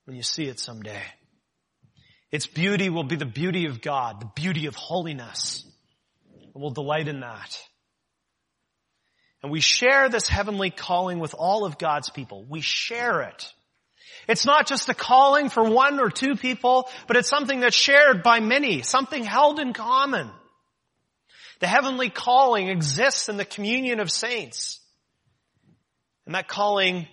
when 0.05 0.17
you 0.17 0.23
see 0.23 0.45
it 0.45 0.59
someday. 0.59 1.03
Its 2.31 2.47
beauty 2.47 2.91
will 2.91 3.05
be 3.05 3.17
the 3.17 3.25
beauty 3.27 3.67
of 3.67 3.81
God, 3.81 4.21
the 4.21 4.31
beauty 4.35 4.67
of 4.67 4.77
holiness. 4.77 5.65
And 6.33 6.63
we'll 6.63 6.71
delight 6.71 7.09
in 7.09 7.21
that. 7.21 7.59
And 9.43 9.51
we 9.51 9.61
share 9.61 10.09
this 10.09 10.29
heavenly 10.29 10.71
calling 10.71 11.19
with 11.19 11.35
all 11.35 11.65
of 11.65 11.79
God's 11.79 12.11
people. 12.11 12.45
We 12.49 12.61
share 12.61 13.23
it. 13.23 13.53
It's 14.29 14.45
not 14.45 14.67
just 14.67 14.89
a 14.89 14.95
calling 14.95 15.49
for 15.49 15.65
one 15.65 15.99
or 15.99 16.11
two 16.11 16.37
people, 16.37 16.89
but 17.09 17.17
it's 17.17 17.29
something 17.29 17.61
that's 17.61 17.75
shared 17.75 18.23
by 18.23 18.41
many, 18.41 18.83
something 18.83 19.25
held 19.25 19.59
in 19.59 19.73
common. 19.73 20.31
The 21.61 21.67
heavenly 21.67 22.11
calling 22.11 22.69
exists 22.69 23.29
in 23.29 23.37
the 23.37 23.45
communion 23.45 24.01
of 24.01 24.11
saints. 24.11 24.79
And 26.27 26.35
that 26.35 26.49
calling 26.49 27.07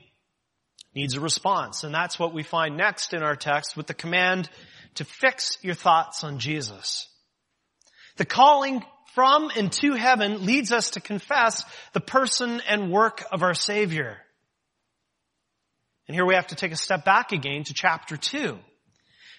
needs 0.98 1.16
a 1.16 1.22
response. 1.22 1.84
And 1.84 1.94
that's 1.94 2.18
what 2.18 2.34
we 2.34 2.44
find 2.44 2.76
next 2.76 3.14
in 3.14 3.22
our 3.22 3.36
text 3.36 3.78
with 3.78 3.86
the 3.86 3.94
command 3.94 4.50
to 4.96 5.06
fix 5.06 5.60
your 5.62 5.76
thoughts 5.76 6.24
on 6.24 6.40
Jesus. 6.40 7.08
The 8.18 8.26
calling 8.26 8.84
from 9.14 9.52
and 9.56 9.72
to 9.74 9.94
heaven 9.94 10.46
leads 10.46 10.72
us 10.72 10.92
to 10.92 11.00
confess 11.00 11.64
the 11.94 12.02
person 12.02 12.62
and 12.68 12.92
work 12.92 13.24
of 13.32 13.44
our 13.44 13.54
Savior. 13.54 14.18
And 16.08 16.16
here 16.16 16.26
we 16.26 16.34
have 16.34 16.48
to 16.48 16.56
take 16.56 16.72
a 16.72 16.78
step 16.78 17.06
back 17.06 17.32
again 17.32 17.64
to 17.66 17.74
chapter 17.76 18.18
2. 18.18 18.58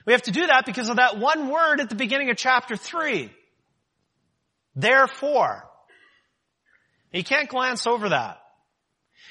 We 0.06 0.12
have 0.12 0.22
to 0.22 0.30
do 0.30 0.46
that 0.46 0.64
because 0.64 0.88
of 0.88 0.96
that 0.96 1.18
one 1.18 1.48
word 1.48 1.80
at 1.80 1.88
the 1.88 1.96
beginning 1.96 2.30
of 2.30 2.36
chapter 2.36 2.76
3. 2.76 3.30
Therefore. 4.76 5.64
You 7.12 7.24
can't 7.24 7.48
glance 7.48 7.86
over 7.86 8.10
that. 8.10 8.38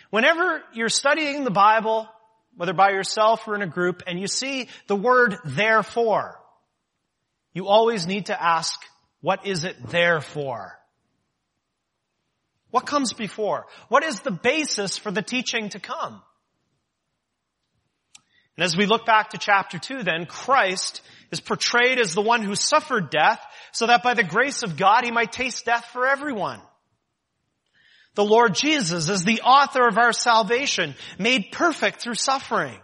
Whenever 0.10 0.64
you're 0.74 0.90
studying 0.90 1.44
the 1.44 1.52
Bible, 1.52 2.10
whether 2.58 2.74
by 2.74 2.90
yourself 2.90 3.48
or 3.48 3.56
in 3.56 3.62
a 3.62 3.68
group, 3.68 4.04
and 4.08 4.20
you 4.20 4.28
see 4.28 4.68
the 4.88 4.96
word 4.96 5.38
therefore, 5.46 6.40
you 7.54 7.68
always 7.68 8.06
need 8.06 8.26
to 8.26 8.44
ask, 8.44 8.80
what 9.22 9.46
is 9.46 9.64
it 9.64 9.76
there 9.90 10.20
for? 10.20 10.78
What 12.72 12.86
comes 12.86 13.14
before? 13.14 13.68
What 13.88 14.04
is 14.04 14.20
the 14.20 14.32
basis 14.32 14.98
for 14.98 15.12
the 15.12 15.22
teaching 15.22 15.70
to 15.70 15.80
come? 15.80 16.22
And 18.58 18.64
as 18.64 18.76
we 18.76 18.88
look 18.88 19.06
back 19.06 19.30
to 19.30 19.38
chapter 19.38 19.78
2 19.78 20.04
then, 20.04 20.26
Christ 20.26 21.02
is 21.32 21.40
portrayed 21.40 22.00
as 22.00 22.14
the 22.14 22.22
one 22.22 22.42
who 22.42 22.56
suffered 22.56 23.12
death 23.12 23.40
so 23.72 23.86
that 23.86 24.04
by 24.04 24.16
the 24.16 24.24
grace 24.24 24.64
of 24.64 24.78
God 24.78 25.04
he 25.04 25.12
might 25.12 25.32
taste 25.32 25.66
death 25.66 25.86
for 25.94 26.08
everyone. 26.08 26.60
The 28.18 28.26
Lord 28.26 28.56
Jesus 28.56 29.10
is 29.10 29.24
the 29.24 29.42
author 29.42 29.88
of 29.88 30.00
our 30.00 30.12
salvation, 30.12 30.96
made 31.20 31.52
perfect 31.52 32.02
through 32.02 32.16
suffering. 32.16 32.76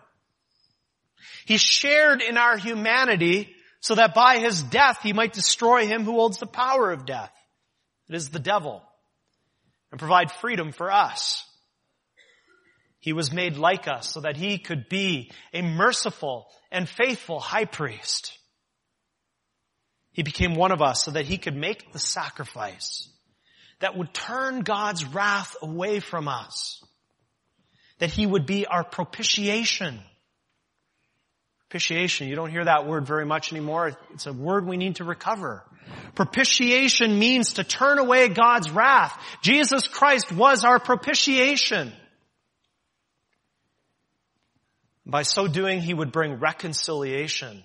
He 1.48 1.58
shared 1.58 2.22
in 2.22 2.38
our 2.38 2.56
humanity 2.56 3.56
so 3.80 3.96
that 3.96 4.13
by 4.13 4.38
his 4.38 4.62
death 4.62 5.00
he 5.02 5.12
might 5.12 5.34
destroy 5.34 5.88
him 5.88 6.04
who 6.04 6.12
holds 6.12 6.38
the 6.38 6.46
power 6.46 6.91
of 6.91 7.08
death. 7.08 7.34
It 8.08 8.15
is 8.15 8.30
the 8.30 8.38
devil 8.38 8.84
and 9.89 9.98
provide 9.98 10.32
freedom 10.32 10.72
for 10.72 10.91
us. 10.91 11.43
He 13.00 13.12
was 13.12 13.34
made 13.34 13.58
like 13.58 13.88
us 13.88 14.10
so 14.10 14.22
that 14.22 14.38
he 14.38 14.60
could 14.60 14.88
be 14.88 15.32
a 15.52 15.63
merciful 15.63 16.46
and 16.72 16.88
faithful 16.88 17.39
high 17.39 17.65
priest. 17.65 18.38
He 20.12 20.22
became 20.22 20.54
one 20.54 20.72
of 20.72 20.84
us 20.84 21.04
so 21.04 21.10
that 21.10 21.26
he 21.26 21.39
could 21.39 21.56
make 21.56 21.91
the 21.91 21.98
sacrifice 21.98 23.10
that 23.84 23.98
would 23.98 24.13
turn 24.13 24.62
God's 24.62 25.04
wrath 25.04 25.58
away 25.62 26.00
from 26.00 26.30
us. 26.30 26.82
That 28.00 28.10
he 28.10 28.26
would 28.26 28.46
be 28.46 28.65
our 28.65 28.82
propitiation. 28.82 30.00
Propitiation, 31.67 32.30
you 32.30 32.36
don't 32.38 32.50
hear 32.50 32.63
that 32.63 32.88
word 32.88 33.06
very 33.06 33.26
much 33.26 33.52
anymore. 33.52 34.00
It's 34.13 34.26
a 34.26 34.32
word 34.32 34.65
we 34.65 34.78
need 34.78 34.96
to 34.98 35.04
recover. 35.04 35.65
Propitiation 36.15 37.19
means 37.19 37.56
to 37.56 37.65
turn 37.65 38.00
away 38.00 38.30
God's 38.30 38.72
wrath. 38.72 39.22
Jesus 39.41 39.86
Christ 39.89 40.32
was 40.32 40.63
our 40.63 40.80
propitiation. 40.80 41.91
By 45.06 45.24
so 45.24 45.50
doing, 45.50 45.82
he 45.82 45.93
would 45.93 46.13
bring 46.13 46.39
reconciliation 46.39 47.62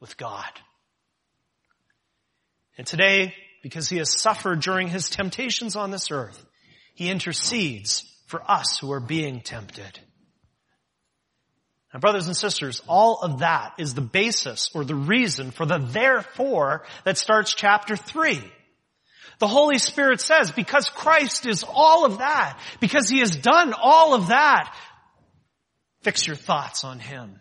with 0.00 0.16
God. 0.16 0.48
And 2.78 2.86
today, 2.86 3.34
because 3.68 3.88
he 3.88 3.98
has 3.98 4.20
suffered 4.20 4.60
during 4.60 4.88
his 4.88 5.10
temptations 5.10 5.76
on 5.76 5.90
this 5.90 6.10
earth, 6.10 6.44
he 6.94 7.10
intercedes 7.10 8.04
for 8.26 8.42
us 8.50 8.78
who 8.80 8.90
are 8.92 9.00
being 9.00 9.40
tempted. 9.40 10.00
Now 11.92 12.00
brothers 12.00 12.26
and 12.26 12.36
sisters, 12.36 12.82
all 12.88 13.20
of 13.22 13.40
that 13.40 13.74
is 13.78 13.94
the 13.94 14.00
basis 14.00 14.70
or 14.74 14.84
the 14.84 14.94
reason 14.94 15.50
for 15.50 15.66
the 15.66 15.78
therefore 15.78 16.84
that 17.04 17.18
starts 17.18 17.54
chapter 17.54 17.96
3. 17.96 18.40
The 19.38 19.46
Holy 19.46 19.78
Spirit 19.78 20.20
says, 20.20 20.50
because 20.50 20.88
Christ 20.88 21.46
is 21.46 21.64
all 21.68 22.04
of 22.04 22.18
that, 22.18 22.58
because 22.80 23.08
He 23.08 23.20
has 23.20 23.36
done 23.36 23.72
all 23.72 24.14
of 24.14 24.28
that, 24.28 24.74
Fix 26.02 26.26
your 26.26 26.36
thoughts 26.36 26.84
on 26.84 27.00
Him. 27.00 27.40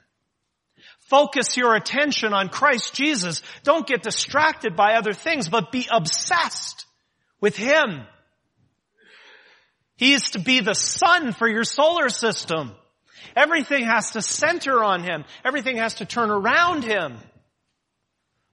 Focus 1.08 1.56
your 1.56 1.74
attention 1.74 2.34
on 2.34 2.50
Christ 2.50 2.93
Jesus. 2.93 3.41
Don't 3.63 3.88
get 3.88 4.04
distracted 4.04 4.76
by 4.76 4.96
other 4.96 5.13
things, 5.13 5.48
but 5.48 5.72
be 5.72 5.88
obsessed 5.89 6.86
with 7.39 7.56
Him. 7.56 8.02
He 9.96 10.13
is 10.13 10.32
to 10.32 10.39
be 10.39 10.60
the 10.60 10.76
sun 10.76 11.32
for 11.32 11.48
your 11.48 11.63
solar 11.63 12.10
system. 12.10 12.74
Everything 13.38 13.86
has 13.86 14.12
to 14.12 14.22
center 14.22 14.84
on 14.84 15.02
Him. 15.02 15.24
Everything 15.46 15.78
has 15.78 15.96
to 15.96 16.06
turn 16.06 16.30
around 16.30 16.84
Him. 16.84 17.17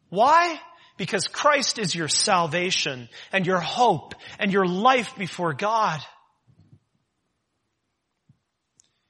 Why? 0.08 0.60
Because 0.96 1.26
Christ 1.26 1.80
is 1.80 1.92
your 1.92 2.08
salvation 2.08 3.08
and 3.32 3.46
your 3.46 3.60
hope 3.60 4.14
and 4.38 4.52
your 4.52 4.66
life 4.66 5.16
before 5.18 5.54
God. 5.54 6.00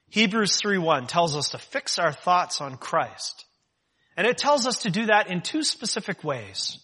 Hebrews 0.09 0.59
3.1 0.61 1.07
tells 1.07 1.35
us 1.35 1.49
to 1.49 1.57
fix 1.57 1.99
our 1.99 2.11
thoughts 2.11 2.61
on 2.61 2.77
Christ. 2.77 3.45
And 4.17 4.25
it 4.25 4.37
tells 4.37 4.65
us 4.65 4.83
to 4.83 4.89
do 4.89 5.07
that 5.07 5.29
in 5.29 5.41
two 5.41 5.63
specific 5.63 6.23
ways. 6.23 6.79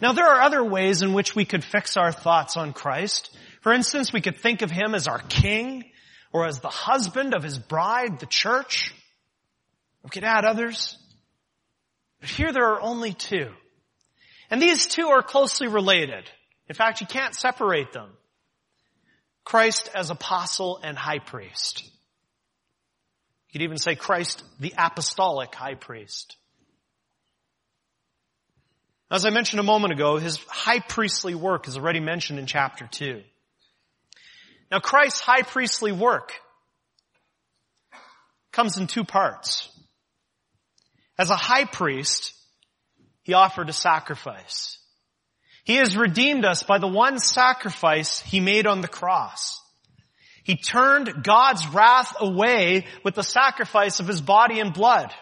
Now 0.00 0.12
there 0.12 0.26
are 0.26 0.42
other 0.42 0.64
ways 0.64 1.02
in 1.02 1.12
which 1.12 1.34
we 1.34 1.44
could 1.44 1.64
fix 1.64 1.96
our 1.96 2.12
thoughts 2.12 2.56
on 2.56 2.72
Christ. 2.72 3.34
For 3.60 3.72
instance, 3.72 4.12
we 4.12 4.20
could 4.20 4.38
think 4.38 4.62
of 4.62 4.70
Him 4.70 4.94
as 4.94 5.08
our 5.08 5.18
King 5.18 5.84
or 6.32 6.46
as 6.46 6.60
the 6.60 6.68
husband 6.68 7.34
of 7.34 7.42
His 7.42 7.58
bride, 7.58 8.20
the 8.20 8.26
church. 8.26 8.94
We 10.02 10.10
could 10.10 10.24
add 10.24 10.44
others. 10.44 10.96
But 12.20 12.30
here 12.30 12.52
there 12.52 12.72
are 12.72 12.80
only 12.80 13.12
two. 13.12 13.50
And 14.50 14.62
these 14.62 14.86
two 14.86 15.08
are 15.08 15.22
closely 15.22 15.68
related. 15.68 16.24
In 16.68 16.74
fact, 16.74 17.00
you 17.00 17.06
can't 17.06 17.34
separate 17.34 17.92
them. 17.92 18.10
Christ 19.48 19.88
as 19.94 20.10
apostle 20.10 20.78
and 20.82 20.94
high 20.94 21.20
priest. 21.20 21.82
You 21.82 23.52
could 23.52 23.62
even 23.62 23.78
say 23.78 23.94
Christ, 23.94 24.44
the 24.60 24.74
apostolic 24.76 25.54
high 25.54 25.74
priest. 25.74 26.36
As 29.10 29.24
I 29.24 29.30
mentioned 29.30 29.60
a 29.60 29.62
moment 29.62 29.94
ago, 29.94 30.18
his 30.18 30.36
high 30.48 30.80
priestly 30.80 31.34
work 31.34 31.66
is 31.66 31.78
already 31.78 31.98
mentioned 31.98 32.38
in 32.38 32.44
chapter 32.44 32.86
2. 32.90 33.22
Now 34.70 34.80
Christ's 34.80 35.20
high 35.20 35.40
priestly 35.40 35.92
work 35.92 36.34
comes 38.52 38.76
in 38.76 38.86
two 38.86 39.04
parts. 39.04 39.66
As 41.16 41.30
a 41.30 41.36
high 41.36 41.64
priest, 41.64 42.34
he 43.22 43.32
offered 43.32 43.70
a 43.70 43.72
sacrifice. 43.72 44.77
He 45.68 45.76
has 45.76 45.98
redeemed 45.98 46.46
us 46.46 46.62
by 46.62 46.78
the 46.78 46.88
one 46.88 47.18
sacrifice 47.18 48.20
he 48.20 48.40
made 48.40 48.66
on 48.66 48.80
the 48.80 48.88
cross. 48.88 49.60
He 50.42 50.56
turned 50.56 51.22
God's 51.22 51.68
wrath 51.68 52.16
away 52.18 52.86
with 53.04 53.14
the 53.14 53.22
sacrifice 53.22 54.00
of 54.00 54.06
his 54.06 54.22
body 54.22 54.60
and 54.60 54.72
blood. 54.72 55.12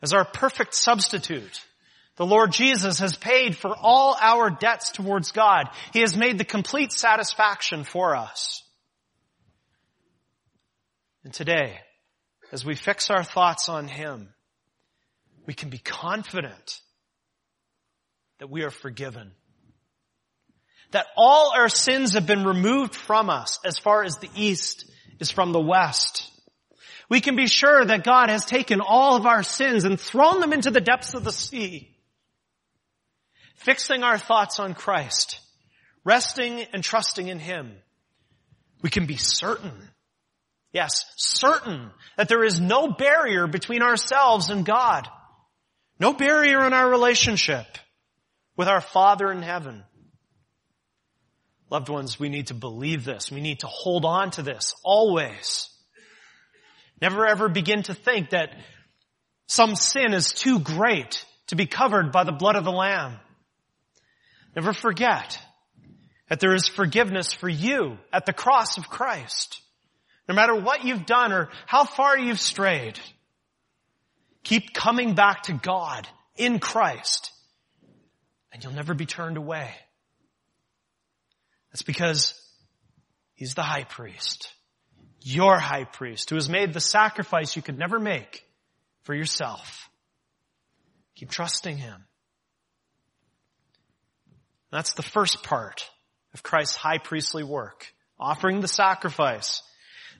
As 0.00 0.14
our 0.14 0.24
perfect 0.24 0.74
substitute, 0.74 1.60
the 2.16 2.24
Lord 2.24 2.50
Jesus 2.50 3.00
has 3.00 3.14
paid 3.14 3.58
for 3.58 3.76
all 3.76 4.16
our 4.18 4.48
debts 4.48 4.90
towards 4.92 5.32
God. 5.32 5.66
He 5.92 6.00
has 6.00 6.16
made 6.16 6.38
the 6.38 6.44
complete 6.44 6.92
satisfaction 6.92 7.84
for 7.84 8.16
us. 8.16 8.62
And 11.24 11.34
today, 11.34 11.78
as 12.52 12.64
we 12.64 12.74
fix 12.74 13.10
our 13.10 13.22
thoughts 13.22 13.68
on 13.68 13.86
Him, 13.86 14.30
we 15.44 15.52
can 15.52 15.68
be 15.68 15.76
confident 15.76 16.80
that 18.42 18.50
we 18.50 18.64
are 18.64 18.70
forgiven. 18.70 19.30
That 20.90 21.06
all 21.16 21.52
our 21.56 21.68
sins 21.68 22.14
have 22.14 22.26
been 22.26 22.42
removed 22.42 22.92
from 22.92 23.30
us 23.30 23.60
as 23.64 23.78
far 23.78 24.02
as 24.02 24.16
the 24.16 24.30
east 24.34 24.84
is 25.20 25.30
from 25.30 25.52
the 25.52 25.60
west. 25.60 26.28
We 27.08 27.20
can 27.20 27.36
be 27.36 27.46
sure 27.46 27.84
that 27.84 28.02
God 28.02 28.30
has 28.30 28.44
taken 28.44 28.80
all 28.80 29.14
of 29.14 29.26
our 29.26 29.44
sins 29.44 29.84
and 29.84 29.98
thrown 29.98 30.40
them 30.40 30.52
into 30.52 30.72
the 30.72 30.80
depths 30.80 31.14
of 31.14 31.22
the 31.22 31.30
sea. 31.30 31.96
Fixing 33.54 34.02
our 34.02 34.18
thoughts 34.18 34.58
on 34.58 34.74
Christ, 34.74 35.38
resting 36.02 36.66
and 36.72 36.82
trusting 36.82 37.28
in 37.28 37.38
Him, 37.38 37.76
we 38.82 38.90
can 38.90 39.06
be 39.06 39.18
certain, 39.18 39.88
yes, 40.72 41.04
certain 41.16 41.92
that 42.16 42.28
there 42.28 42.42
is 42.42 42.58
no 42.58 42.88
barrier 42.88 43.46
between 43.46 43.82
ourselves 43.82 44.50
and 44.50 44.66
God. 44.66 45.06
No 46.00 46.12
barrier 46.12 46.66
in 46.66 46.72
our 46.72 46.90
relationship 46.90 47.78
with 48.62 48.68
our 48.68 48.80
Father 48.80 49.32
in 49.32 49.42
heaven. 49.42 49.82
Loved 51.68 51.88
ones, 51.88 52.20
we 52.20 52.28
need 52.28 52.46
to 52.46 52.54
believe 52.54 53.04
this. 53.04 53.28
We 53.28 53.40
need 53.40 53.58
to 53.60 53.66
hold 53.66 54.04
on 54.04 54.30
to 54.32 54.42
this 54.42 54.76
always. 54.84 55.68
Never 57.00 57.26
ever 57.26 57.48
begin 57.48 57.82
to 57.82 57.94
think 57.94 58.30
that 58.30 58.50
some 59.48 59.74
sin 59.74 60.14
is 60.14 60.32
too 60.32 60.60
great 60.60 61.24
to 61.48 61.56
be 61.56 61.66
covered 61.66 62.12
by 62.12 62.22
the 62.22 62.30
blood 62.30 62.54
of 62.54 62.62
the 62.62 62.70
Lamb. 62.70 63.16
Never 64.54 64.72
forget 64.72 65.40
that 66.28 66.38
there 66.38 66.54
is 66.54 66.68
forgiveness 66.68 67.32
for 67.32 67.48
you 67.48 67.98
at 68.12 68.26
the 68.26 68.32
cross 68.32 68.78
of 68.78 68.88
Christ. 68.88 69.60
No 70.28 70.36
matter 70.36 70.54
what 70.54 70.84
you've 70.84 71.04
done 71.04 71.32
or 71.32 71.48
how 71.66 71.82
far 71.82 72.16
you've 72.16 72.38
strayed, 72.38 73.00
keep 74.44 74.72
coming 74.72 75.16
back 75.16 75.42
to 75.44 75.52
God 75.52 76.06
in 76.36 76.60
Christ 76.60 77.31
and 78.52 78.62
you'll 78.62 78.72
never 78.72 78.94
be 78.94 79.06
turned 79.06 79.36
away. 79.36 79.70
That's 81.72 81.82
because 81.82 82.34
He's 83.34 83.54
the 83.54 83.62
high 83.62 83.84
priest. 83.84 84.52
Your 85.22 85.58
high 85.58 85.84
priest 85.84 86.30
who 86.30 86.36
has 86.36 86.48
made 86.48 86.72
the 86.72 86.80
sacrifice 86.80 87.56
you 87.56 87.62
could 87.62 87.78
never 87.78 87.98
make 87.98 88.44
for 89.02 89.14
yourself. 89.14 89.88
Keep 91.16 91.30
trusting 91.30 91.76
Him. 91.76 92.04
That's 94.70 94.94
the 94.94 95.02
first 95.02 95.42
part 95.42 95.88
of 96.34 96.42
Christ's 96.42 96.76
high 96.76 96.98
priestly 96.98 97.44
work, 97.44 97.92
offering 98.18 98.60
the 98.60 98.68
sacrifice. 98.68 99.62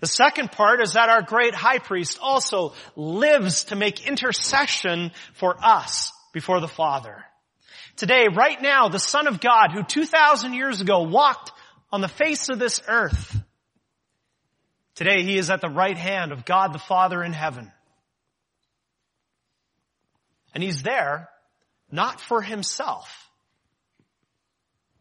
The 0.00 0.06
second 0.06 0.52
part 0.52 0.82
is 0.82 0.94
that 0.94 1.08
our 1.08 1.22
great 1.22 1.54
high 1.54 1.78
priest 1.78 2.18
also 2.20 2.74
lives 2.96 3.64
to 3.64 3.76
make 3.76 4.06
intercession 4.06 5.12
for 5.34 5.56
us 5.62 6.12
before 6.32 6.60
the 6.60 6.68
Father. 6.68 7.24
Today, 7.96 8.28
right 8.28 8.60
now, 8.60 8.88
the 8.88 8.98
Son 8.98 9.26
of 9.26 9.40
God 9.40 9.72
who 9.72 9.82
2,000 9.82 10.54
years 10.54 10.80
ago 10.80 11.02
walked 11.02 11.52
on 11.90 12.00
the 12.00 12.08
face 12.08 12.48
of 12.48 12.58
this 12.58 12.80
earth, 12.88 13.38
today 14.94 15.22
he 15.22 15.36
is 15.36 15.50
at 15.50 15.60
the 15.60 15.68
right 15.68 15.96
hand 15.96 16.32
of 16.32 16.44
God 16.44 16.72
the 16.72 16.78
Father 16.78 17.22
in 17.22 17.32
heaven. 17.32 17.70
And 20.54 20.62
he's 20.62 20.82
there 20.82 21.28
not 21.90 22.20
for 22.20 22.40
himself, 22.40 23.30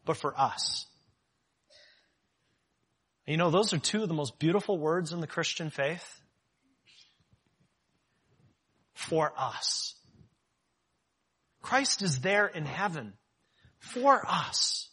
but 0.04 0.16
for 0.16 0.38
us. 0.38 0.86
You 3.26 3.36
know, 3.36 3.50
those 3.50 3.72
are 3.72 3.78
two 3.78 4.02
of 4.02 4.08
the 4.08 4.14
most 4.14 4.38
beautiful 4.38 4.78
words 4.78 5.12
in 5.12 5.20
the 5.20 5.26
Christian 5.26 5.70
faith. 5.70 6.20
For 8.94 9.32
us. 9.36 9.94
Christ 11.62 12.02
is 12.02 12.20
there 12.20 12.46
in 12.46 12.66
heaven 12.66 13.14
for 13.78 14.22
us. 14.28 14.88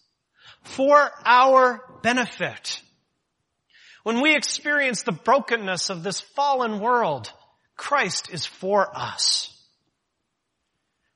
For 0.64 1.12
our 1.26 1.82
benefit. 2.04 2.82
When 4.04 4.22
we 4.22 4.36
experience 4.36 5.04
the 5.04 5.12
brokenness 5.12 5.90
of 5.90 6.04
this 6.04 6.22
fallen 6.22 6.80
world, 6.80 7.32
Christ 7.76 8.30
is 8.32 8.46
for 8.46 8.90
us. 8.98 9.54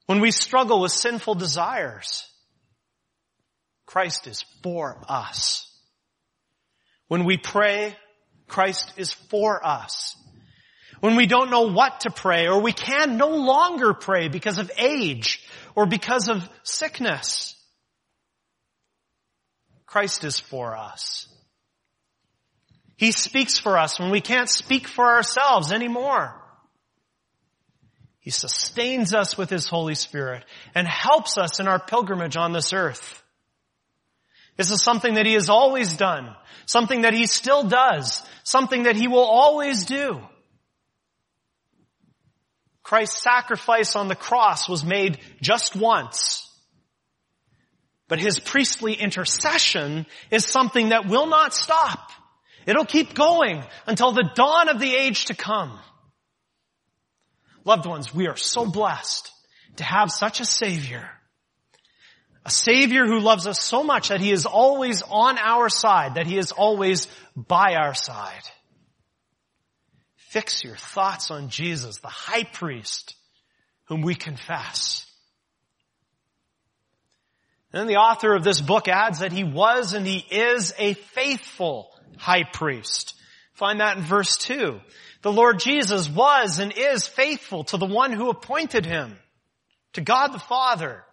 When 0.05 0.19
we 0.19 0.31
struggle 0.31 0.81
with 0.81 0.91
sinful 0.91 1.35
desires, 1.35 2.27
Christ 3.85 4.27
is 4.27 4.43
for 4.61 5.01
us. 5.07 5.69
When 7.07 7.25
we 7.25 7.37
pray, 7.37 7.95
Christ 8.47 8.93
is 8.97 9.13
for 9.13 9.65
us. 9.65 10.17
When 11.03 11.17
we 11.17 11.25
don't 11.25 11.51
know 11.51 11.67
what 11.67 11.99
to 12.01 12.11
pray 12.11 12.47
or 12.47 12.61
we 12.61 12.71
can 12.71 13.17
no 13.17 13.27
longer 13.27 13.93
pray 13.93 14.29
because 14.29 14.57
of 14.57 14.71
age 14.77 15.45
or 15.75 15.85
because 15.85 16.29
of 16.29 16.49
sickness, 16.63 17.55
Christ 19.85 20.23
is 20.23 20.39
for 20.39 20.77
us. 20.77 21.27
He 22.95 23.11
speaks 23.11 23.59
for 23.59 23.77
us 23.77 23.99
when 23.99 24.11
we 24.11 24.21
can't 24.21 24.47
speak 24.47 24.87
for 24.87 25.03
ourselves 25.03 25.73
anymore. 25.73 26.41
He 28.21 28.29
sustains 28.29 29.13
us 29.13 29.37
with 29.37 29.49
His 29.49 29.67
Holy 29.67 29.95
Spirit 29.95 30.45
and 30.73 30.87
helps 30.87 31.37
us 31.37 31.59
in 31.59 31.67
our 31.67 31.79
pilgrimage 31.79 32.37
on 32.37 32.53
this 32.53 32.71
earth. 32.71 33.21
This 34.55 34.71
is 34.71 34.81
something 34.81 35.15
that 35.15 35.25
he 35.25 35.33
has 35.33 35.49
always 35.49 35.97
done, 35.97 36.33
something 36.65 37.01
that 37.01 37.13
he 37.13 37.25
still 37.27 37.65
does, 37.65 38.23
something 38.45 38.83
that 38.83 38.95
he 38.95 39.09
will 39.09 39.25
always 39.25 39.83
do. 39.83 40.21
Christ's 42.83 43.21
sacrifice 43.21 43.95
on 43.95 44.07
the 44.07 44.15
cross 44.15 44.67
was 44.67 44.83
made 44.83 45.17
just 45.41 45.75
once. 45.75 46.47
But 48.07 48.19
his 48.19 48.39
priestly 48.39 48.93
intercession 48.93 50.05
is 50.29 50.45
something 50.45 50.89
that 50.89 51.07
will 51.07 51.27
not 51.27 51.53
stop. 51.53 52.11
It'll 52.65 52.85
keep 52.85 53.13
going 53.13 53.63
until 53.87 54.11
the 54.11 54.29
dawn 54.35 54.69
of 54.69 54.79
the 54.79 54.95
age 54.95 55.25
to 55.25 55.33
come. 55.33 55.79
Loved 57.65 57.85
ones, 57.85 58.13
we 58.13 58.27
are 58.27 58.35
so 58.35 58.65
blessed 58.65 59.31
to 59.77 59.83
have 59.83 60.11
such 60.11 60.41
a 60.41 60.45
Savior 60.45 61.09
a 62.45 62.49
Savior 62.49 63.05
who 63.05 63.19
loves 63.19 63.47
us 63.47 63.61
so 63.61 63.83
much 63.83 64.09
that 64.09 64.19
He 64.19 64.31
is 64.31 64.45
always 64.45 65.01
on 65.01 65.37
our 65.37 65.69
side, 65.69 66.15
that 66.15 66.27
He 66.27 66.37
is 66.37 66.51
always 66.51 67.07
by 67.35 67.75
our 67.75 67.93
side. 67.93 68.43
Fix 70.33 70.63
your 70.63 70.75
thoughts 70.75 71.29
on 71.29 71.49
Jesus, 71.49 71.99
the 71.99 72.07
high 72.07 72.43
priest, 72.43 73.15
whom 73.85 74.01
we 74.01 74.15
confess. 74.15 75.05
And 77.71 77.81
then 77.81 77.87
the 77.87 77.97
author 77.97 78.33
of 78.33 78.43
this 78.43 78.59
book 78.59 78.87
adds 78.87 79.19
that 79.19 79.31
he 79.31 79.43
was 79.43 79.93
and 79.93 80.07
he 80.07 80.25
is 80.31 80.73
a 80.79 80.95
faithful 80.95 81.91
high 82.17 82.45
priest. 82.51 83.13
Find 83.53 83.79
that 83.79 83.97
in 83.97 84.01
verse 84.01 84.35
2. 84.37 84.79
The 85.21 85.31
Lord 85.31 85.59
Jesus 85.59 86.09
was 86.09 86.57
and 86.57 86.73
is 86.75 87.05
faithful 87.05 87.65
to 87.65 87.77
the 87.77 87.85
one 87.85 88.11
who 88.11 88.31
appointed 88.31 88.87
him, 88.87 89.15
to 89.93 90.01
God 90.01 90.33
the 90.33 90.39
Father. 90.39 91.03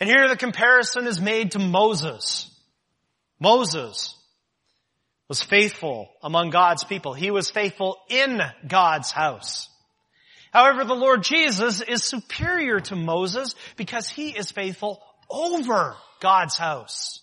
And 0.00 0.08
here 0.08 0.30
the 0.30 0.36
comparison 0.38 1.06
is 1.06 1.20
made 1.20 1.50
to 1.50 1.58
Moses. 1.58 2.50
Moses 3.38 4.16
was 5.28 5.42
faithful 5.42 6.10
among 6.22 6.50
God's 6.50 6.84
people. 6.84 7.14
He 7.14 7.30
was 7.30 7.50
faithful 7.50 7.98
in 8.08 8.40
God's 8.66 9.10
house. 9.10 9.68
However, 10.52 10.84
the 10.84 10.94
Lord 10.94 11.24
Jesus 11.24 11.80
is 11.80 12.04
superior 12.04 12.80
to 12.80 12.96
Moses 12.96 13.54
because 13.76 14.08
he 14.08 14.30
is 14.30 14.52
faithful 14.52 15.02
over 15.28 15.96
God's 16.20 16.56
house. 16.56 17.20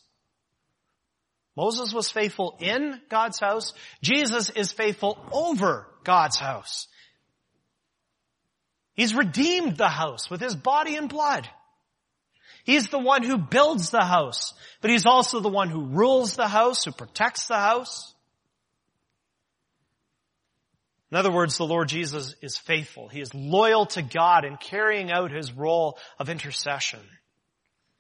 Moses 1.56 1.94
was 1.94 2.12
faithful 2.12 2.58
in 2.60 3.00
God's 3.10 3.40
house. 3.40 3.74
Jesus 4.02 4.50
is 4.50 4.72
faithful 4.72 5.18
over 5.32 5.88
God's 6.04 6.38
house. 6.38 6.88
He's 8.94 9.16
redeemed 9.16 9.78
the 9.78 9.90
house 9.90 10.30
with 10.30 10.42
his 10.42 10.56
body 10.56 10.96
and 10.96 11.08
blood. 11.08 11.48
He's 12.64 12.90
the 12.90 13.00
one 13.00 13.24
who 13.24 13.38
builds 13.38 13.90
the 13.90 14.04
house, 14.04 14.54
but 14.82 14.92
he's 14.92 15.06
also 15.06 15.40
the 15.40 15.50
one 15.50 15.70
who 15.70 15.86
rules 15.86 16.36
the 16.36 16.48
house, 16.48 16.86
who 16.86 16.92
protects 16.92 17.48
the 17.48 17.58
house. 17.58 18.14
In 21.12 21.18
other 21.18 21.32
words, 21.32 21.58
the 21.58 21.66
Lord 21.66 21.90
Jesus 21.90 22.36
is 22.42 22.58
faithful. 22.58 23.10
He 23.10 23.20
is 23.20 23.34
loyal 23.34 23.86
to 23.88 24.02
God 24.02 24.46
in 24.46 24.56
carrying 24.58 25.12
out 25.12 25.32
his 25.32 25.52
role 25.52 26.00
of 26.18 26.30
intercession. 26.30 27.02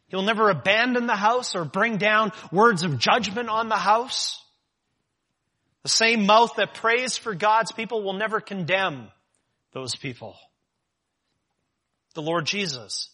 He'll 0.07 0.21
never 0.21 0.49
abandon 0.49 1.07
the 1.07 1.15
house 1.15 1.55
or 1.55 1.65
bring 1.65 1.97
down 1.97 2.31
words 2.51 2.83
of 2.83 2.99
judgment 2.99 3.49
on 3.49 3.69
the 3.69 3.75
house. 3.75 4.41
The 5.83 5.89
same 5.89 6.25
mouth 6.25 6.55
that 6.55 6.75
prays 6.75 7.17
for 7.17 7.33
God's 7.33 7.71
people 7.71 8.03
will 8.03 8.13
never 8.13 8.39
condemn 8.39 9.07
those 9.73 9.95
people. 9.95 10.35
The 12.13 12.21
Lord 12.21 12.45
Jesus 12.45 13.09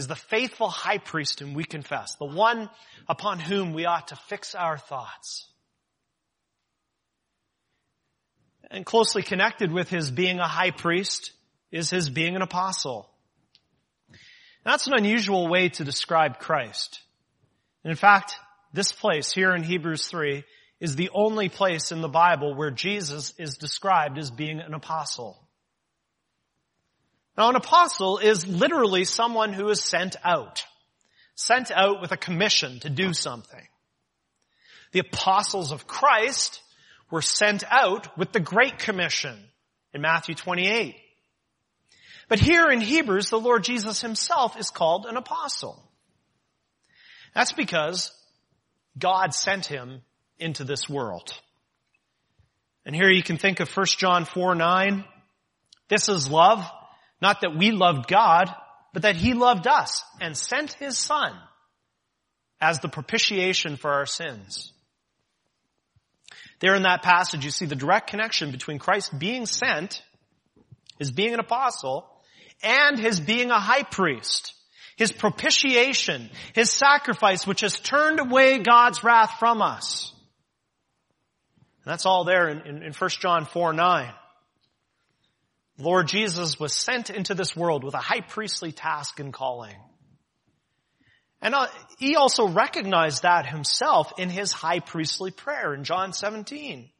is 0.00 0.06
the 0.06 0.16
faithful 0.16 0.70
high 0.70 0.96
priest 0.96 1.40
whom 1.40 1.52
we 1.52 1.62
confess, 1.62 2.14
the 2.14 2.24
one 2.24 2.70
upon 3.06 3.38
whom 3.38 3.74
we 3.74 3.84
ought 3.84 4.08
to 4.08 4.16
fix 4.16 4.54
our 4.54 4.78
thoughts. 4.78 5.46
And 8.70 8.86
closely 8.86 9.22
connected 9.22 9.70
with 9.70 9.90
his 9.90 10.10
being 10.10 10.38
a 10.38 10.48
high 10.48 10.70
priest 10.70 11.32
is 11.70 11.90
his 11.90 12.08
being 12.08 12.34
an 12.34 12.40
apostle. 12.40 13.10
That's 14.64 14.86
an 14.86 14.94
unusual 14.94 15.48
way 15.48 15.68
to 15.68 15.84
describe 15.84 16.38
Christ. 16.38 17.02
And 17.84 17.90
in 17.90 17.96
fact, 17.96 18.36
this 18.72 18.92
place 18.92 19.30
here 19.30 19.54
in 19.54 19.62
Hebrews 19.62 20.06
3 20.06 20.44
is 20.80 20.96
the 20.96 21.10
only 21.12 21.50
place 21.50 21.92
in 21.92 22.00
the 22.00 22.08
Bible 22.08 22.54
where 22.54 22.70
Jesus 22.70 23.34
is 23.36 23.58
described 23.58 24.16
as 24.16 24.30
being 24.30 24.60
an 24.60 24.72
apostle. 24.72 25.46
Now 27.40 27.48
an 27.48 27.56
apostle 27.56 28.18
is 28.18 28.46
literally 28.46 29.06
someone 29.06 29.54
who 29.54 29.70
is 29.70 29.82
sent 29.82 30.14
out. 30.22 30.62
Sent 31.36 31.70
out 31.70 32.02
with 32.02 32.12
a 32.12 32.18
commission 32.18 32.80
to 32.80 32.90
do 32.90 33.14
something. 33.14 33.66
The 34.92 34.98
apostles 34.98 35.72
of 35.72 35.86
Christ 35.86 36.60
were 37.10 37.22
sent 37.22 37.64
out 37.70 38.18
with 38.18 38.32
the 38.32 38.40
Great 38.40 38.78
Commission 38.78 39.38
in 39.94 40.02
Matthew 40.02 40.34
28. 40.34 40.96
But 42.28 42.40
here 42.40 42.70
in 42.70 42.82
Hebrews, 42.82 43.30
the 43.30 43.40
Lord 43.40 43.64
Jesus 43.64 44.02
himself 44.02 44.58
is 44.58 44.68
called 44.68 45.06
an 45.06 45.16
apostle. 45.16 45.82
That's 47.34 47.52
because 47.52 48.12
God 48.98 49.32
sent 49.32 49.64
him 49.64 50.02
into 50.38 50.64
this 50.64 50.90
world. 50.90 51.32
And 52.84 52.94
here 52.94 53.10
you 53.10 53.22
can 53.22 53.38
think 53.38 53.60
of 53.60 53.74
1 53.74 53.86
John 53.96 54.26
4, 54.26 54.54
9. 54.54 55.04
This 55.88 56.10
is 56.10 56.28
love, 56.28 56.70
not 57.20 57.42
that 57.42 57.56
we 57.56 57.70
loved 57.70 58.08
God, 58.08 58.54
but 58.92 59.02
that 59.02 59.16
he 59.16 59.34
loved 59.34 59.66
us 59.66 60.04
and 60.20 60.36
sent 60.36 60.72
his 60.74 60.98
son 60.98 61.32
as 62.60 62.80
the 62.80 62.88
propitiation 62.88 63.76
for 63.76 63.90
our 63.90 64.06
sins. 64.06 64.72
There 66.60 66.74
in 66.74 66.82
that 66.82 67.02
passage, 67.02 67.44
you 67.44 67.50
see 67.50 67.66
the 67.66 67.74
direct 67.74 68.10
connection 68.10 68.50
between 68.50 68.78
Christ 68.78 69.18
being 69.18 69.46
sent, 69.46 70.02
his 70.98 71.10
being 71.10 71.32
an 71.32 71.40
apostle, 71.40 72.06
and 72.62 72.98
his 72.98 73.18
being 73.18 73.50
a 73.50 73.58
high 73.58 73.82
priest. 73.82 74.54
His 74.96 75.12
propitiation, 75.12 76.28
his 76.54 76.70
sacrifice, 76.70 77.46
which 77.46 77.62
has 77.62 77.80
turned 77.80 78.20
away 78.20 78.58
God's 78.58 79.02
wrath 79.02 79.36
from 79.38 79.62
us. 79.62 80.12
And 81.84 81.92
that's 81.92 82.04
all 82.04 82.24
there 82.24 82.48
in, 82.48 82.60
in, 82.66 82.82
in 82.82 82.92
1 82.92 83.10
John 83.18 83.46
4, 83.46 83.72
9. 83.72 84.12
Lord 85.80 86.08
Jesus 86.08 86.60
was 86.60 86.74
sent 86.74 87.10
into 87.10 87.34
this 87.34 87.56
world 87.56 87.84
with 87.84 87.94
a 87.94 87.98
high 87.98 88.20
priestly 88.20 88.72
task 88.72 89.18
and 89.20 89.32
calling. 89.32 89.76
And 91.42 91.54
uh, 91.54 91.68
he 91.98 92.16
also 92.16 92.48
recognized 92.48 93.22
that 93.22 93.46
himself 93.46 94.12
in 94.18 94.28
his 94.28 94.52
high 94.52 94.80
priestly 94.80 95.30
prayer 95.30 95.74
in 95.74 95.84
John 95.84 96.12
17. 96.12 96.90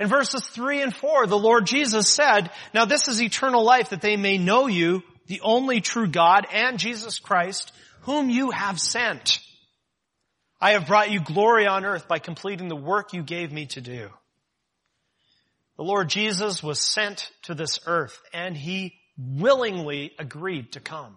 In 0.00 0.08
verses 0.08 0.44
3 0.44 0.82
and 0.82 0.94
4, 0.94 1.28
the 1.28 1.38
Lord 1.38 1.66
Jesus 1.66 2.08
said, 2.08 2.50
Now 2.72 2.84
this 2.84 3.06
is 3.06 3.22
eternal 3.22 3.62
life 3.62 3.90
that 3.90 4.00
they 4.00 4.16
may 4.16 4.38
know 4.38 4.66
you, 4.66 5.02
the 5.26 5.40
only 5.42 5.80
true 5.80 6.08
God, 6.08 6.46
and 6.52 6.78
Jesus 6.78 7.20
Christ, 7.20 7.72
whom 8.02 8.28
you 8.28 8.50
have 8.50 8.80
sent. 8.80 9.38
I 10.60 10.72
have 10.72 10.88
brought 10.88 11.12
you 11.12 11.20
glory 11.20 11.66
on 11.66 11.84
earth 11.84 12.08
by 12.08 12.18
completing 12.18 12.68
the 12.68 12.76
work 12.76 13.12
you 13.12 13.22
gave 13.22 13.52
me 13.52 13.66
to 13.66 13.80
do. 13.80 14.10
The 15.76 15.82
Lord 15.82 16.08
Jesus 16.08 16.62
was 16.62 16.78
sent 16.80 17.30
to 17.42 17.54
this 17.54 17.80
earth 17.86 18.20
and 18.32 18.56
he 18.56 18.94
willingly 19.18 20.12
agreed 20.18 20.72
to 20.72 20.80
come. 20.80 21.16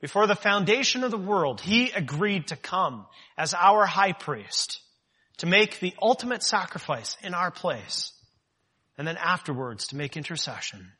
Before 0.00 0.26
the 0.26 0.36
foundation 0.36 1.02
of 1.02 1.10
the 1.10 1.18
world, 1.18 1.60
he 1.60 1.90
agreed 1.90 2.48
to 2.48 2.56
come 2.56 3.06
as 3.36 3.54
our 3.54 3.86
high 3.86 4.12
priest 4.12 4.80
to 5.38 5.46
make 5.46 5.80
the 5.80 5.94
ultimate 6.00 6.42
sacrifice 6.42 7.16
in 7.22 7.34
our 7.34 7.50
place 7.50 8.12
and 8.96 9.06
then 9.06 9.16
afterwards 9.16 9.88
to 9.88 9.96
make 9.96 10.16
intercession. 10.16 10.92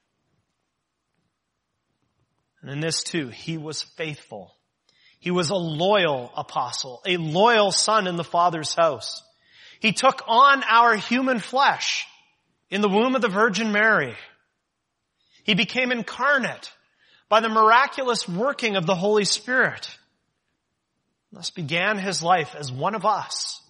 And 2.61 2.71
in 2.71 2.81
this 2.81 3.05
too, 3.05 3.29
he 3.29 3.57
was 3.57 3.83
faithful. 3.83 4.53
He 5.21 5.31
was 5.31 5.51
a 5.51 5.57
loyal 5.57 6.33
apostle, 6.37 7.03
a 7.07 7.17
loyal 7.17 7.71
son 7.71 8.07
in 8.07 8.17
the 8.17 8.25
Father's 8.25 8.75
house. 8.75 9.23
He 9.81 9.93
took 9.93 10.23
on 10.27 10.65
our 10.65 10.97
human 10.97 11.39
flesh 11.39 12.07
in 12.71 12.81
the 12.81 12.89
womb 12.89 13.15
of 13.15 13.23
the 13.23 13.29
Virgin 13.29 13.73
Mary. 13.73 14.15
He 15.45 15.55
became 15.55 15.93
incarnate 15.93 16.73
by 17.29 17.41
the 17.41 17.49
miraculous 17.49 18.29
working 18.29 18.77
of 18.77 18.87
the 18.87 18.95
Holy 18.95 19.25
Spirit. 19.25 19.89
Thus 21.33 21.51
began 21.51 21.99
his 21.99 22.23
life 22.23 22.55
as 22.57 22.73
one 22.73 22.95
of 22.95 23.05
us. 23.05 23.61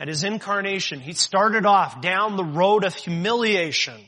At 0.00 0.08
his 0.08 0.22
incarnation, 0.22 1.00
he 1.00 1.12
started 1.12 1.66
off 1.66 2.00
down 2.00 2.36
the 2.36 2.44
road 2.44 2.84
of 2.84 2.94
humiliation. 2.94 4.00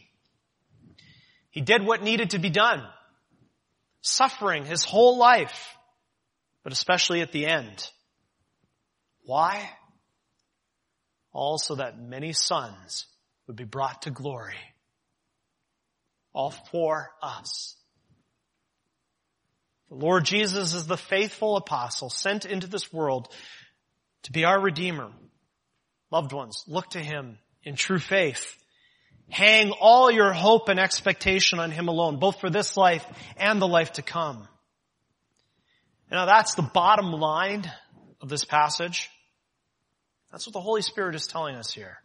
He 1.50 1.60
did 1.60 1.84
what 1.84 2.02
needed 2.02 2.30
to 2.30 2.38
be 2.38 2.50
done, 2.50 2.84
suffering 4.02 4.64
his 4.64 4.84
whole 4.84 5.18
life, 5.18 5.76
but 6.62 6.72
especially 6.72 7.22
at 7.22 7.32
the 7.32 7.46
end. 7.46 7.90
Why? 9.24 9.68
Also 11.32 11.76
that 11.76 12.00
many 12.00 12.32
sons 12.32 13.06
would 13.46 13.56
be 13.56 13.64
brought 13.64 14.02
to 14.02 14.10
glory 14.10 14.56
all 16.32 16.50
for 16.50 17.10
us. 17.22 17.76
The 19.88 19.96
Lord 19.96 20.24
Jesus 20.24 20.74
is 20.74 20.86
the 20.86 20.96
faithful 20.96 21.56
apostle 21.56 22.10
sent 22.10 22.44
into 22.44 22.68
this 22.68 22.92
world 22.92 23.28
to 24.24 24.32
be 24.32 24.44
our 24.44 24.60
Redeemer. 24.60 25.10
Loved 26.10 26.32
ones, 26.32 26.64
look 26.68 26.90
to 26.90 27.00
Him 27.00 27.38
in 27.62 27.74
true 27.74 27.98
faith. 27.98 28.56
Hang 29.28 29.72
all 29.72 30.10
your 30.10 30.32
hope 30.32 30.68
and 30.68 30.78
expectation 30.78 31.58
on 31.58 31.70
Him 31.70 31.88
alone, 31.88 32.18
both 32.18 32.40
for 32.40 32.50
this 32.50 32.76
life 32.76 33.04
and 33.36 33.60
the 33.60 33.68
life 33.68 33.92
to 33.94 34.02
come. 34.02 34.46
Now 36.10 36.26
that's 36.26 36.54
the 36.54 36.62
bottom 36.62 37.12
line 37.12 37.70
of 38.20 38.28
this 38.28 38.44
passage. 38.44 39.08
That's 40.30 40.46
what 40.46 40.52
the 40.52 40.60
Holy 40.60 40.82
Spirit 40.82 41.14
is 41.14 41.26
telling 41.26 41.56
us 41.56 41.72
here. 41.72 41.98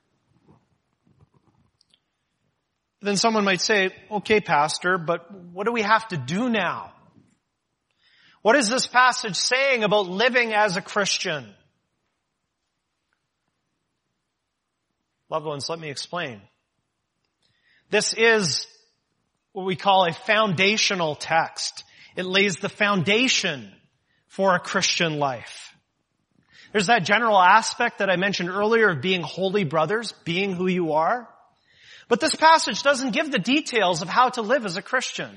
Then 3.01 3.17
someone 3.17 3.43
might 3.43 3.61
say, 3.61 3.91
okay, 4.09 4.41
pastor, 4.41 4.97
but 4.97 5.31
what 5.31 5.65
do 5.65 5.71
we 5.71 5.83
have 5.83 6.07
to 6.07 6.17
do 6.17 6.49
now? 6.49 6.91
What 8.41 8.55
is 8.55 8.69
this 8.69 8.87
passage 8.87 9.35
saying 9.35 9.83
about 9.83 10.07
living 10.07 10.53
as 10.53 10.75
a 10.77 10.81
Christian? 10.81 11.53
Loved 15.29 15.45
ones, 15.45 15.69
let 15.69 15.79
me 15.79 15.89
explain. 15.89 16.41
This 17.89 18.13
is 18.13 18.67
what 19.51 19.65
we 19.65 19.75
call 19.75 20.05
a 20.05 20.13
foundational 20.13 21.15
text. 21.15 21.83
It 22.15 22.25
lays 22.25 22.57
the 22.57 22.69
foundation 22.69 23.71
for 24.27 24.55
a 24.55 24.59
Christian 24.59 25.19
life. 25.19 25.74
There's 26.75 26.87
that 26.87 27.05
general 27.05 27.39
aspect 27.39 27.99
that 27.99 28.09
I 28.09 28.17
mentioned 28.17 28.49
earlier 28.49 28.89
of 28.89 29.01
being 29.01 29.21
holy 29.21 29.63
brothers, 29.63 30.11
being 30.25 30.51
who 30.51 30.67
you 30.67 30.91
are. 30.91 31.25
But 32.09 32.19
this 32.19 32.35
passage 32.35 32.83
doesn't 32.83 33.13
give 33.13 33.31
the 33.31 33.39
details 33.39 34.01
of 34.01 34.09
how 34.09 34.27
to 34.31 34.41
live 34.41 34.65
as 34.65 34.75
a 34.75 34.81
Christian. 34.81 35.29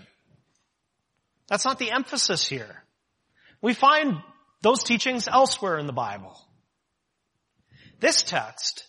That's 1.46 1.64
not 1.64 1.78
the 1.78 1.92
emphasis 1.92 2.48
here. 2.48 2.82
We 3.62 3.72
find 3.72 4.16
those 4.62 4.82
teachings 4.82 5.28
elsewhere 5.28 5.78
in 5.78 5.86
the 5.86 5.92
Bible. 5.92 6.36
This 8.00 8.22
text 8.22 8.88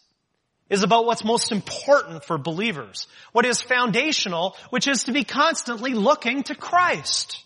is 0.71 0.81
about 0.81 1.05
what's 1.05 1.23
most 1.23 1.51
important 1.51 2.23
for 2.23 2.39
believers, 2.39 3.05
what 3.31 3.45
is 3.45 3.61
foundational, 3.61 4.57
which 4.71 4.87
is 4.87 5.03
to 5.03 5.11
be 5.11 5.23
constantly 5.23 5.93
looking 5.93 6.41
to 6.45 6.55
Christ. 6.55 7.43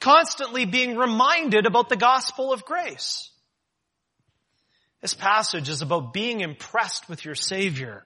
Constantly 0.00 0.66
being 0.66 0.98
reminded 0.98 1.64
about 1.64 1.88
the 1.88 1.96
gospel 1.96 2.52
of 2.52 2.66
grace. 2.66 3.29
This 5.00 5.14
passage 5.14 5.68
is 5.68 5.82
about 5.82 6.12
being 6.12 6.40
impressed 6.40 7.08
with 7.08 7.24
your 7.24 7.34
Savior 7.34 8.04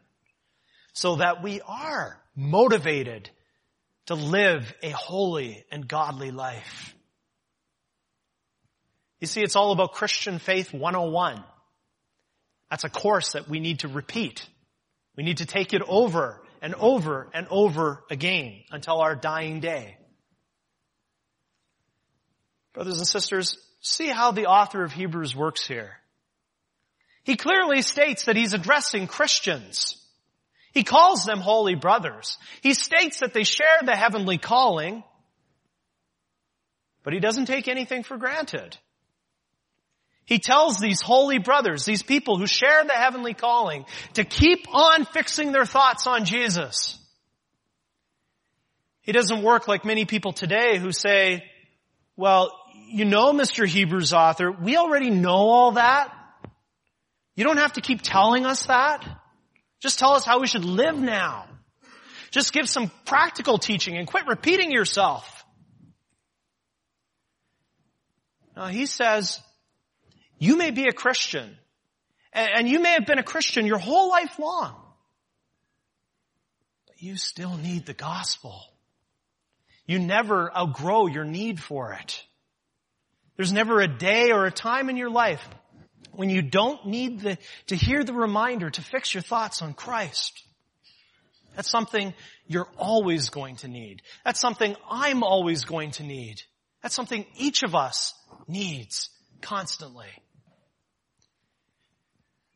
so 0.92 1.16
that 1.16 1.42
we 1.42 1.60
are 1.66 2.20
motivated 2.36 3.30
to 4.06 4.14
live 4.14 4.72
a 4.82 4.90
holy 4.90 5.64
and 5.72 5.88
godly 5.88 6.30
life. 6.30 6.94
You 9.20 9.26
see, 9.26 9.42
it's 9.42 9.56
all 9.56 9.72
about 9.72 9.92
Christian 9.92 10.38
Faith 10.38 10.72
101. 10.72 11.42
That's 12.70 12.84
a 12.84 12.90
course 12.90 13.32
that 13.32 13.48
we 13.48 13.58
need 13.58 13.80
to 13.80 13.88
repeat. 13.88 14.46
We 15.16 15.24
need 15.24 15.38
to 15.38 15.46
take 15.46 15.72
it 15.72 15.82
over 15.86 16.42
and 16.60 16.74
over 16.74 17.28
and 17.32 17.46
over 17.50 18.04
again 18.10 18.62
until 18.70 19.00
our 19.00 19.14
dying 19.16 19.60
day. 19.60 19.96
Brothers 22.72 22.98
and 22.98 23.06
sisters, 23.06 23.56
see 23.80 24.08
how 24.08 24.32
the 24.32 24.46
author 24.46 24.82
of 24.82 24.92
Hebrews 24.92 25.34
works 25.34 25.66
here. 25.66 25.92
He 27.24 27.36
clearly 27.36 27.82
states 27.82 28.26
that 28.26 28.36
he's 28.36 28.52
addressing 28.52 29.06
Christians. 29.06 29.96
He 30.72 30.84
calls 30.84 31.24
them 31.24 31.40
holy 31.40 31.74
brothers. 31.74 32.36
He 32.60 32.74
states 32.74 33.20
that 33.20 33.32
they 33.32 33.44
share 33.44 33.80
the 33.82 33.96
heavenly 33.96 34.38
calling, 34.38 35.02
but 37.02 37.12
he 37.12 37.20
doesn't 37.20 37.46
take 37.46 37.66
anything 37.66 38.02
for 38.02 38.16
granted. 38.16 38.76
He 40.26 40.38
tells 40.38 40.78
these 40.78 41.00
holy 41.00 41.38
brothers, 41.38 41.84
these 41.84 42.02
people 42.02 42.38
who 42.38 42.46
share 42.46 42.84
the 42.84 42.92
heavenly 42.92 43.34
calling, 43.34 43.84
to 44.14 44.24
keep 44.24 44.66
on 44.72 45.04
fixing 45.04 45.52
their 45.52 45.66
thoughts 45.66 46.06
on 46.06 46.24
Jesus. 46.24 46.98
He 49.02 49.12
doesn't 49.12 49.42
work 49.42 49.68
like 49.68 49.84
many 49.84 50.06
people 50.06 50.32
today 50.32 50.78
who 50.78 50.92
say, 50.92 51.44
well, 52.16 52.52
you 52.88 53.04
know, 53.04 53.32
Mr. 53.32 53.66
Hebrews 53.66 54.12
author, 54.12 54.50
we 54.50 54.76
already 54.76 55.10
know 55.10 55.30
all 55.30 55.72
that. 55.72 56.12
You 57.36 57.44
don't 57.44 57.58
have 57.58 57.74
to 57.74 57.80
keep 57.80 58.00
telling 58.02 58.46
us 58.46 58.66
that. 58.66 59.04
Just 59.80 59.98
tell 59.98 60.12
us 60.12 60.24
how 60.24 60.40
we 60.40 60.46
should 60.46 60.64
live 60.64 60.96
now. 60.96 61.46
Just 62.30 62.52
give 62.52 62.68
some 62.68 62.90
practical 63.04 63.58
teaching 63.58 63.96
and 63.96 64.06
quit 64.06 64.26
repeating 64.26 64.70
yourself. 64.72 65.44
Now 68.56 68.66
he 68.66 68.86
says, 68.86 69.40
you 70.38 70.56
may 70.56 70.70
be 70.70 70.86
a 70.86 70.92
Christian 70.92 71.56
and 72.32 72.68
you 72.68 72.80
may 72.80 72.92
have 72.92 73.06
been 73.06 73.18
a 73.18 73.24
Christian 73.24 73.66
your 73.66 73.78
whole 73.78 74.08
life 74.08 74.38
long, 74.38 74.74
but 76.86 77.00
you 77.00 77.16
still 77.16 77.56
need 77.56 77.86
the 77.86 77.94
gospel. 77.94 78.60
You 79.86 79.98
never 79.98 80.56
outgrow 80.56 81.06
your 81.06 81.24
need 81.24 81.60
for 81.60 81.92
it. 81.92 82.24
There's 83.36 83.52
never 83.52 83.80
a 83.80 83.88
day 83.88 84.30
or 84.32 84.46
a 84.46 84.50
time 84.50 84.88
in 84.88 84.96
your 84.96 85.10
life 85.10 85.46
when 86.16 86.30
you 86.30 86.42
don't 86.42 86.86
need 86.86 87.20
the, 87.20 87.38
to 87.68 87.76
hear 87.76 88.04
the 88.04 88.12
reminder 88.12 88.70
to 88.70 88.82
fix 88.82 89.14
your 89.14 89.22
thoughts 89.22 89.62
on 89.62 89.74
Christ. 89.74 90.42
That's 91.56 91.70
something 91.70 92.14
you're 92.46 92.68
always 92.76 93.30
going 93.30 93.56
to 93.56 93.68
need. 93.68 94.02
That's 94.24 94.40
something 94.40 94.76
I'm 94.90 95.22
always 95.22 95.64
going 95.64 95.92
to 95.92 96.02
need. 96.02 96.42
That's 96.82 96.94
something 96.94 97.24
each 97.36 97.62
of 97.62 97.74
us 97.74 98.12
needs 98.48 99.10
constantly. 99.40 100.08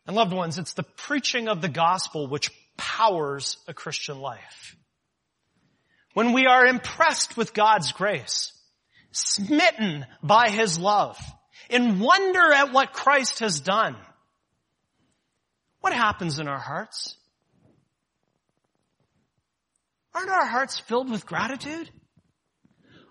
And 0.07 0.17
loved 0.17 0.33
ones, 0.33 0.59
it's 0.59 0.73
the 0.73 0.83
preaching 0.83 1.49
of 1.49 1.61
the 1.61 1.69
gospel 1.69 2.27
which 2.29 2.51
powers 2.77 3.59
a 3.69 3.75
Christian 3.75 4.19
life. 4.19 4.77
When 6.15 6.33
we 6.33 6.47
are 6.47 6.67
impressed 6.67 7.37
with 7.37 7.55
God's 7.55 7.93
grace, 7.93 8.53
smitten 9.13 10.07
by 10.23 10.49
His 10.49 10.79
love, 10.79 11.19
in 11.69 11.99
wonder 11.99 12.53
at 12.53 12.73
what 12.73 12.93
Christ 12.93 13.41
has 13.41 13.61
done. 13.61 13.97
What 15.81 15.93
happens 15.93 16.39
in 16.39 16.49
our 16.49 16.59
hearts? 16.59 17.17
Aren't 20.15 20.31
our 20.31 20.47
hearts 20.47 20.81
filled 20.81 21.11
with 21.11 21.27
gratitude? 21.27 21.91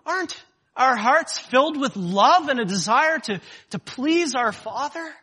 Aren't 0.05 0.35
our 0.75 0.95
hearts 0.95 1.37
filled 1.37 1.79
with 1.79 1.95
love 1.95 2.49
and 2.49 2.59
a 2.59 2.65
desire 2.65 3.19
to, 3.19 3.41
to 3.71 3.79
please 3.79 4.35
our 4.35 4.51
Father? 4.51 5.13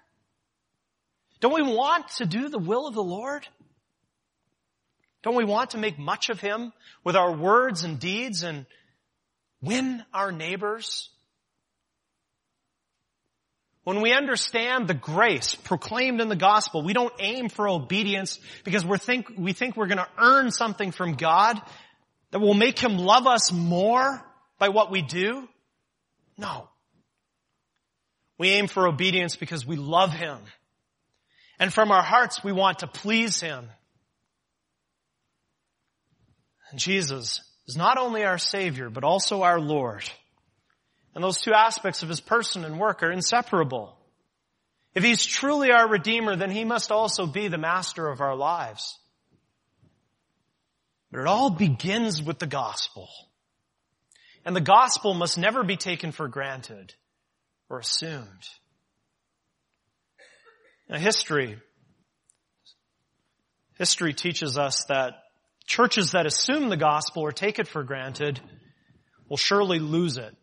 Don't 1.41 1.55
we 1.55 1.63
want 1.63 2.09
to 2.17 2.27
do 2.27 2.49
the 2.49 2.59
will 2.59 2.87
of 2.87 2.95
the 2.95 3.03
Lord? 3.03 3.47
Don't 5.23 5.37
we 5.37 5.45
want 5.45 5.71
to 5.71 5.79
make 5.79 5.99
much 5.99 6.29
of 6.31 6.41
Him 6.41 6.73
with 7.03 7.17
our 7.17 7.35
words 7.35 7.85
and 7.85 7.99
deeds 7.99 8.43
and 8.43 8.67
win 9.61 10.03
our 10.13 10.33
neighbors? 10.33 11.11
When 13.85 14.01
we 14.01 14.13
understand 14.13 14.89
the 14.89 14.95
grace 14.95 15.55
proclaimed 15.55 16.23
in 16.23 16.29
the 16.29 16.37
gospel, 16.37 16.83
we 16.83 16.95
don't 16.95 17.13
aim 17.19 17.51
for 17.51 17.69
obedience 17.69 18.41
because 18.65 18.85
we 18.85 18.97
think, 18.97 19.29
we 19.37 19.53
think 19.53 19.77
we're 19.77 19.87
gonna 19.87 20.09
earn 20.19 20.51
something 20.51 20.91
from 20.91 21.15
God 21.15 21.61
that 22.31 22.41
will 22.41 22.55
make 22.55 22.79
Him 22.79 22.97
love 22.97 23.27
us 23.27 23.53
more 23.53 24.25
by 24.59 24.71
what 24.71 24.91
we 24.91 25.03
do. 25.03 25.47
No. 26.39 26.69
We 28.39 28.51
aim 28.51 28.67
for 28.69 28.89
obedience 28.89 29.37
because 29.37 29.67
we 29.67 29.77
love 29.77 30.13
Him. 30.13 30.39
And 31.61 31.73
from 31.73 31.91
our 31.91 32.03
hearts 32.03 32.43
we 32.43 32.53
want 32.53 32.79
to 32.79 32.87
please 32.87 33.39
Him. 33.41 33.69
And 36.71 36.81
Jesus 36.81 37.43
is 37.67 37.77
not 37.77 37.99
only 37.99 38.25
our 38.25 38.39
Savior, 38.39 38.89
but 38.89 39.05
also 39.05 39.43
our 39.43 39.61
Lord. 39.61 40.05
And 41.15 41.23
those 41.23 41.41
two 41.41 41.53
aspects 41.55 42.03
of 42.03 42.09
his 42.09 42.21
person 42.21 42.65
and 42.65 42.79
work 42.79 43.03
are 43.03 43.13
inseparable. 43.13 43.97
If 44.95 45.05
he's 45.05 45.25
truly 45.25 45.71
our 45.71 45.89
Redeemer, 45.89 46.37
then 46.37 46.51
he 46.51 46.65
must 46.65 46.91
also 46.91 47.27
be 47.27 47.49
the 47.49 47.59
master 47.59 48.09
of 48.09 48.21
our 48.21 48.35
lives. 48.35 48.99
But 51.11 51.21
it 51.21 51.27
all 51.27 51.51
begins 51.51 52.23
with 52.23 52.39
the 52.39 52.47
gospel. 52.47 53.09
And 54.45 54.55
the 54.55 54.61
gospel 54.61 55.15
must 55.15 55.39
never 55.39 55.63
be 55.63 55.77
taken 55.77 56.13
for 56.13 56.29
granted 56.29 56.95
or 57.71 57.79
assumed. 57.79 58.49
Now 60.89 60.99
history, 60.99 61.57
history 63.79 64.13
teaches 64.13 64.59
us 64.59 64.85
that 64.89 65.15
churches 65.67 66.13
that 66.13 66.27
assume 66.27 66.69
the 66.69 66.77
gospel 66.77 67.23
or 67.23 67.33
take 67.33 67.59
it 67.59 67.69
for 67.69 67.83
granted 67.85 68.41
will 69.29 69.37
surely 69.37 69.79
lose 69.79 70.19
it. 70.19 70.37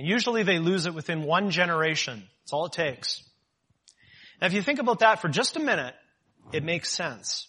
And 0.00 0.08
usually 0.08 0.44
they 0.44 0.58
lose 0.58 0.86
it 0.86 0.94
within 0.94 1.24
one 1.24 1.50
generation. 1.50 2.22
That's 2.40 2.54
all 2.54 2.64
it 2.64 2.72
takes. 2.72 3.22
Now 4.40 4.46
if 4.46 4.54
you 4.54 4.62
think 4.62 4.78
about 4.78 5.00
that 5.00 5.20
for 5.20 5.28
just 5.28 5.56
a 5.56 5.60
minute, 5.60 5.94
it 6.54 6.64
makes 6.64 6.88
sense. 6.88 7.46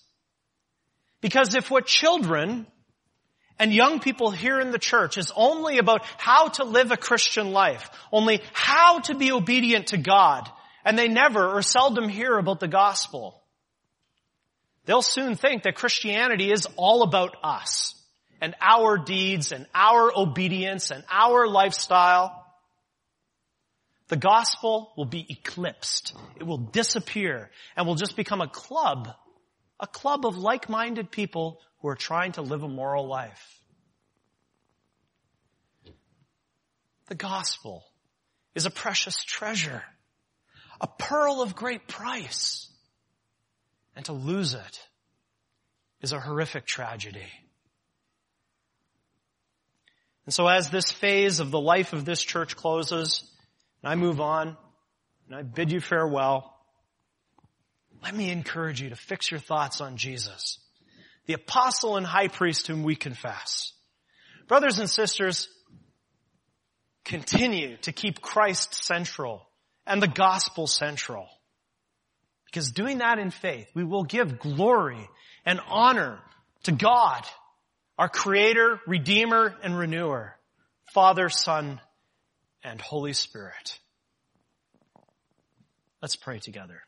Because 1.22 1.56
if 1.56 1.72
what 1.72 1.86
children 1.86 2.68
and 3.58 3.74
young 3.74 4.02
people 4.02 4.32
hear 4.32 4.60
in 4.60 4.72
the 4.72 4.80
church 4.80 5.18
is 5.18 5.32
only 5.34 5.78
about 5.78 6.04
how 6.18 6.50
to 6.50 6.66
live 6.66 6.92
a 6.92 6.98
Christian 6.98 7.54
life, 7.54 7.90
only 8.12 8.42
how 8.52 9.00
to 9.00 9.16
be 9.16 9.32
obedient 9.32 9.88
to 9.88 9.98
God, 9.98 10.50
and 10.84 11.00
they 11.00 11.08
never 11.08 11.56
or 11.56 11.62
seldom 11.62 12.10
hear 12.10 12.38
about 12.38 12.60
the 12.60 12.68
gospel, 12.68 13.42
they'll 14.84 15.02
soon 15.02 15.38
think 15.38 15.64
that 15.64 15.76
Christianity 15.76 16.52
is 16.52 16.68
all 16.76 17.04
about 17.04 17.34
us 17.46 17.96
and 18.42 18.56
our 18.60 18.98
deeds 18.98 19.54
and 19.54 19.68
our 19.74 20.12
obedience 20.14 20.92
and 20.92 21.06
our 21.10 21.48
lifestyle, 21.48 22.41
the 24.12 24.17
gospel 24.17 24.91
will 24.97 25.06
be 25.06 25.26
eclipsed. 25.30 26.13
It 26.36 26.43
will 26.43 26.58
disappear 26.58 27.50
and 27.78 27.88
will 27.88 27.95
just 27.95 28.17
become 28.17 28.41
a 28.41 28.47
club, 28.50 29.08
a 29.80 29.88
club 29.88 30.26
of 30.26 30.38
like-minded 30.38 31.12
people 31.12 31.62
who 31.80 31.88
are 31.88 31.95
trying 31.95 32.34
to 32.34 32.41
live 32.41 32.62
a 32.62 32.67
moral 32.67 33.08
life. 33.08 33.62
The 37.08 37.15
gospel 37.15 37.86
is 38.54 38.65
a 38.65 38.69
precious 38.69 39.24
treasure, 39.24 39.82
a 40.82 40.88
pearl 40.88 41.41
of 41.41 41.56
great 41.56 41.88
price. 41.88 42.69
And 43.95 44.04
to 44.08 44.12
lose 44.12 44.56
it 44.56 44.89
is 46.02 46.12
a 46.12 46.19
horrific 46.19 46.65
tragedy. 46.65 47.32
And 50.26 50.34
so 50.34 50.47
as 50.47 50.69
this 50.69 50.91
phase 50.91 51.39
of 51.39 51.50
the 51.50 51.62
life 51.62 51.93
of 51.93 52.04
this 52.04 52.21
church 52.21 52.58
closes, 52.58 53.31
and 53.82 53.91
I 53.91 53.96
move 53.96 54.22
on, 54.22 54.58
and 55.28 55.36
I 55.36 55.44
bid 55.44 55.72
you 55.72 55.80
farewell, 55.80 56.56
let 58.03 58.16
me 58.16 58.32
encourage 58.32 58.82
you 58.82 58.89
to 58.89 58.95
fix 58.95 59.30
your 59.30 59.39
thoughts 59.39 59.82
on 59.82 59.97
Jesus, 59.97 60.60
the 61.28 61.34
apostle 61.34 61.97
and 61.97 62.06
high 62.06 62.28
priest 62.28 62.68
whom 62.68 62.84
we 62.84 62.95
confess. 62.95 63.74
Brothers 64.47 64.80
and 64.80 64.89
sisters, 64.89 65.47
continue 67.06 67.78
to 67.78 67.91
keep 67.91 68.22
Christ 68.22 68.74
central 68.84 69.47
and 69.86 70.01
the 70.01 70.08
gospel 70.08 70.68
central. 70.68 71.28
Because 72.45 72.72
doing 72.72 72.99
that 72.99 73.18
in 73.18 73.32
faith, 73.32 73.68
we 73.74 73.84
will 73.84 74.03
give 74.03 74.39
glory 74.39 75.08
and 75.45 75.60
honor 75.68 76.20
to 76.64 76.72
God 76.72 77.24
our 77.97 78.10
creator, 78.10 78.80
redeemer, 78.88 79.56
and 79.64 79.78
renewer, 79.78 80.36
Father, 80.93 81.30
Son, 81.30 81.80
and 82.64 82.80
Holy 82.82 83.14
Spirit. 83.14 83.80
Let's 86.01 86.16
pray 86.16 86.39
together. 86.39 86.82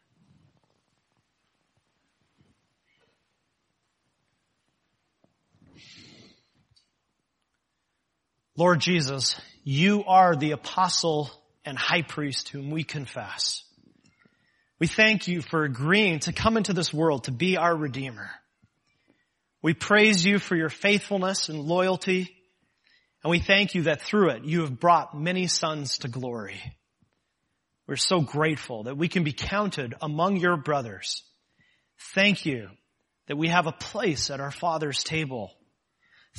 Lord 8.55 8.82
Jesus, 8.82 9.39
you 9.63 10.03
are 10.05 10.36
the 10.36 10.51
apostle 10.51 11.32
and 11.65 11.78
high 11.78 12.03
priest 12.03 12.49
whom 12.49 12.69
we 12.69 12.84
confess. 12.84 13.63
We 14.80 14.88
thank 14.88 15.28
you 15.28 15.41
for 15.41 15.63
agreeing 15.63 16.19
to 16.21 16.34
come 16.34 16.57
into 16.57 16.74
this 16.74 16.93
world 16.93 17.24
to 17.24 17.32
be 17.32 17.57
our 17.57 17.76
Redeemer. 17.76 18.30
We 19.61 19.74
praise 19.74 20.26
you 20.26 20.39
for 20.39 20.55
your 20.55 20.69
faithfulness 20.69 21.49
and 21.49 21.61
loyalty, 21.61 22.36
and 23.24 23.32
we 23.32 23.39
thank 23.39 23.76
you 23.76 23.84
that 23.84 24.01
through 24.01 24.32
it 24.32 24.43
you 24.43 24.61
have 24.61 24.80
brought 24.80 25.17
many 25.17 25.47
sons 25.47 25.99
to 25.99 26.07
glory. 26.07 26.59
We're 27.88 27.95
so 27.95 28.21
grateful 28.21 28.84
that 28.84 28.97
we 28.97 29.07
can 29.07 29.24
be 29.24 29.34
counted 29.34 29.93
among 30.01 30.38
your 30.38 30.57
brothers. 30.57 31.24
Thank 32.13 32.45
you 32.45 32.69
that 33.28 33.38
we 33.38 33.49
have 33.49 33.67
a 33.67 33.71
place 33.71 34.30
at 34.30 34.39
our 34.39 34.51
Father's 34.51 35.03
table. 35.03 35.51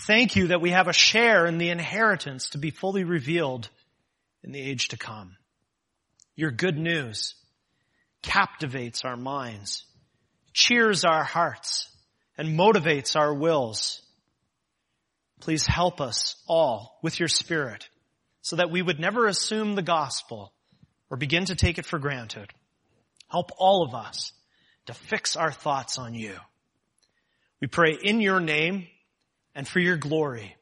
Thank 0.06 0.36
you 0.36 0.48
that 0.48 0.60
we 0.60 0.70
have 0.70 0.88
a 0.88 0.92
share 0.92 1.46
in 1.46 1.58
the 1.58 1.70
inheritance 1.70 2.50
to 2.50 2.58
be 2.58 2.70
fully 2.70 3.04
revealed 3.04 3.68
in 4.42 4.52
the 4.52 4.60
age 4.60 4.88
to 4.88 4.96
come. 4.96 5.36
Your 6.34 6.50
good 6.50 6.76
news 6.76 7.34
captivates 8.22 9.04
our 9.04 9.16
minds, 9.16 9.84
cheers 10.52 11.04
our 11.04 11.22
hearts, 11.22 11.88
and 12.36 12.58
motivates 12.58 13.16
our 13.16 13.32
wills. 13.32 14.02
Please 15.44 15.66
help 15.66 16.00
us 16.00 16.36
all 16.48 16.98
with 17.02 17.20
your 17.20 17.28
spirit 17.28 17.90
so 18.40 18.56
that 18.56 18.70
we 18.70 18.80
would 18.80 18.98
never 18.98 19.26
assume 19.26 19.74
the 19.74 19.82
gospel 19.82 20.54
or 21.10 21.18
begin 21.18 21.44
to 21.44 21.54
take 21.54 21.76
it 21.76 21.84
for 21.84 21.98
granted. 21.98 22.48
Help 23.28 23.50
all 23.58 23.84
of 23.86 23.94
us 23.94 24.32
to 24.86 24.94
fix 24.94 25.36
our 25.36 25.52
thoughts 25.52 25.98
on 25.98 26.14
you. 26.14 26.34
We 27.60 27.66
pray 27.66 27.94
in 28.02 28.22
your 28.22 28.40
name 28.40 28.86
and 29.54 29.68
for 29.68 29.80
your 29.80 29.98
glory, 29.98 30.56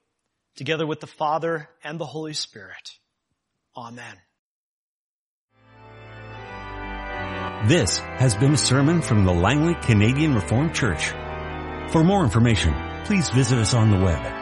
together 0.56 0.84
with 0.84 0.98
the 0.98 1.06
Father 1.06 1.68
and 1.84 2.00
the 2.00 2.04
Holy 2.04 2.34
Spirit. 2.34 2.98
Amen. 3.76 4.16
This 7.68 7.98
has 7.98 8.34
been 8.34 8.54
a 8.54 8.58
sermon 8.58 9.00
from 9.00 9.24
the 9.26 9.32
Langley 9.32 9.76
Canadian 9.80 10.34
Reformed 10.34 10.74
Church. 10.74 11.06
For 11.92 12.02
more 12.02 12.24
information, 12.24 12.74
please 13.04 13.28
visit 13.28 13.60
us 13.60 13.74
on 13.74 13.92
the 13.92 14.04
web 14.04 14.41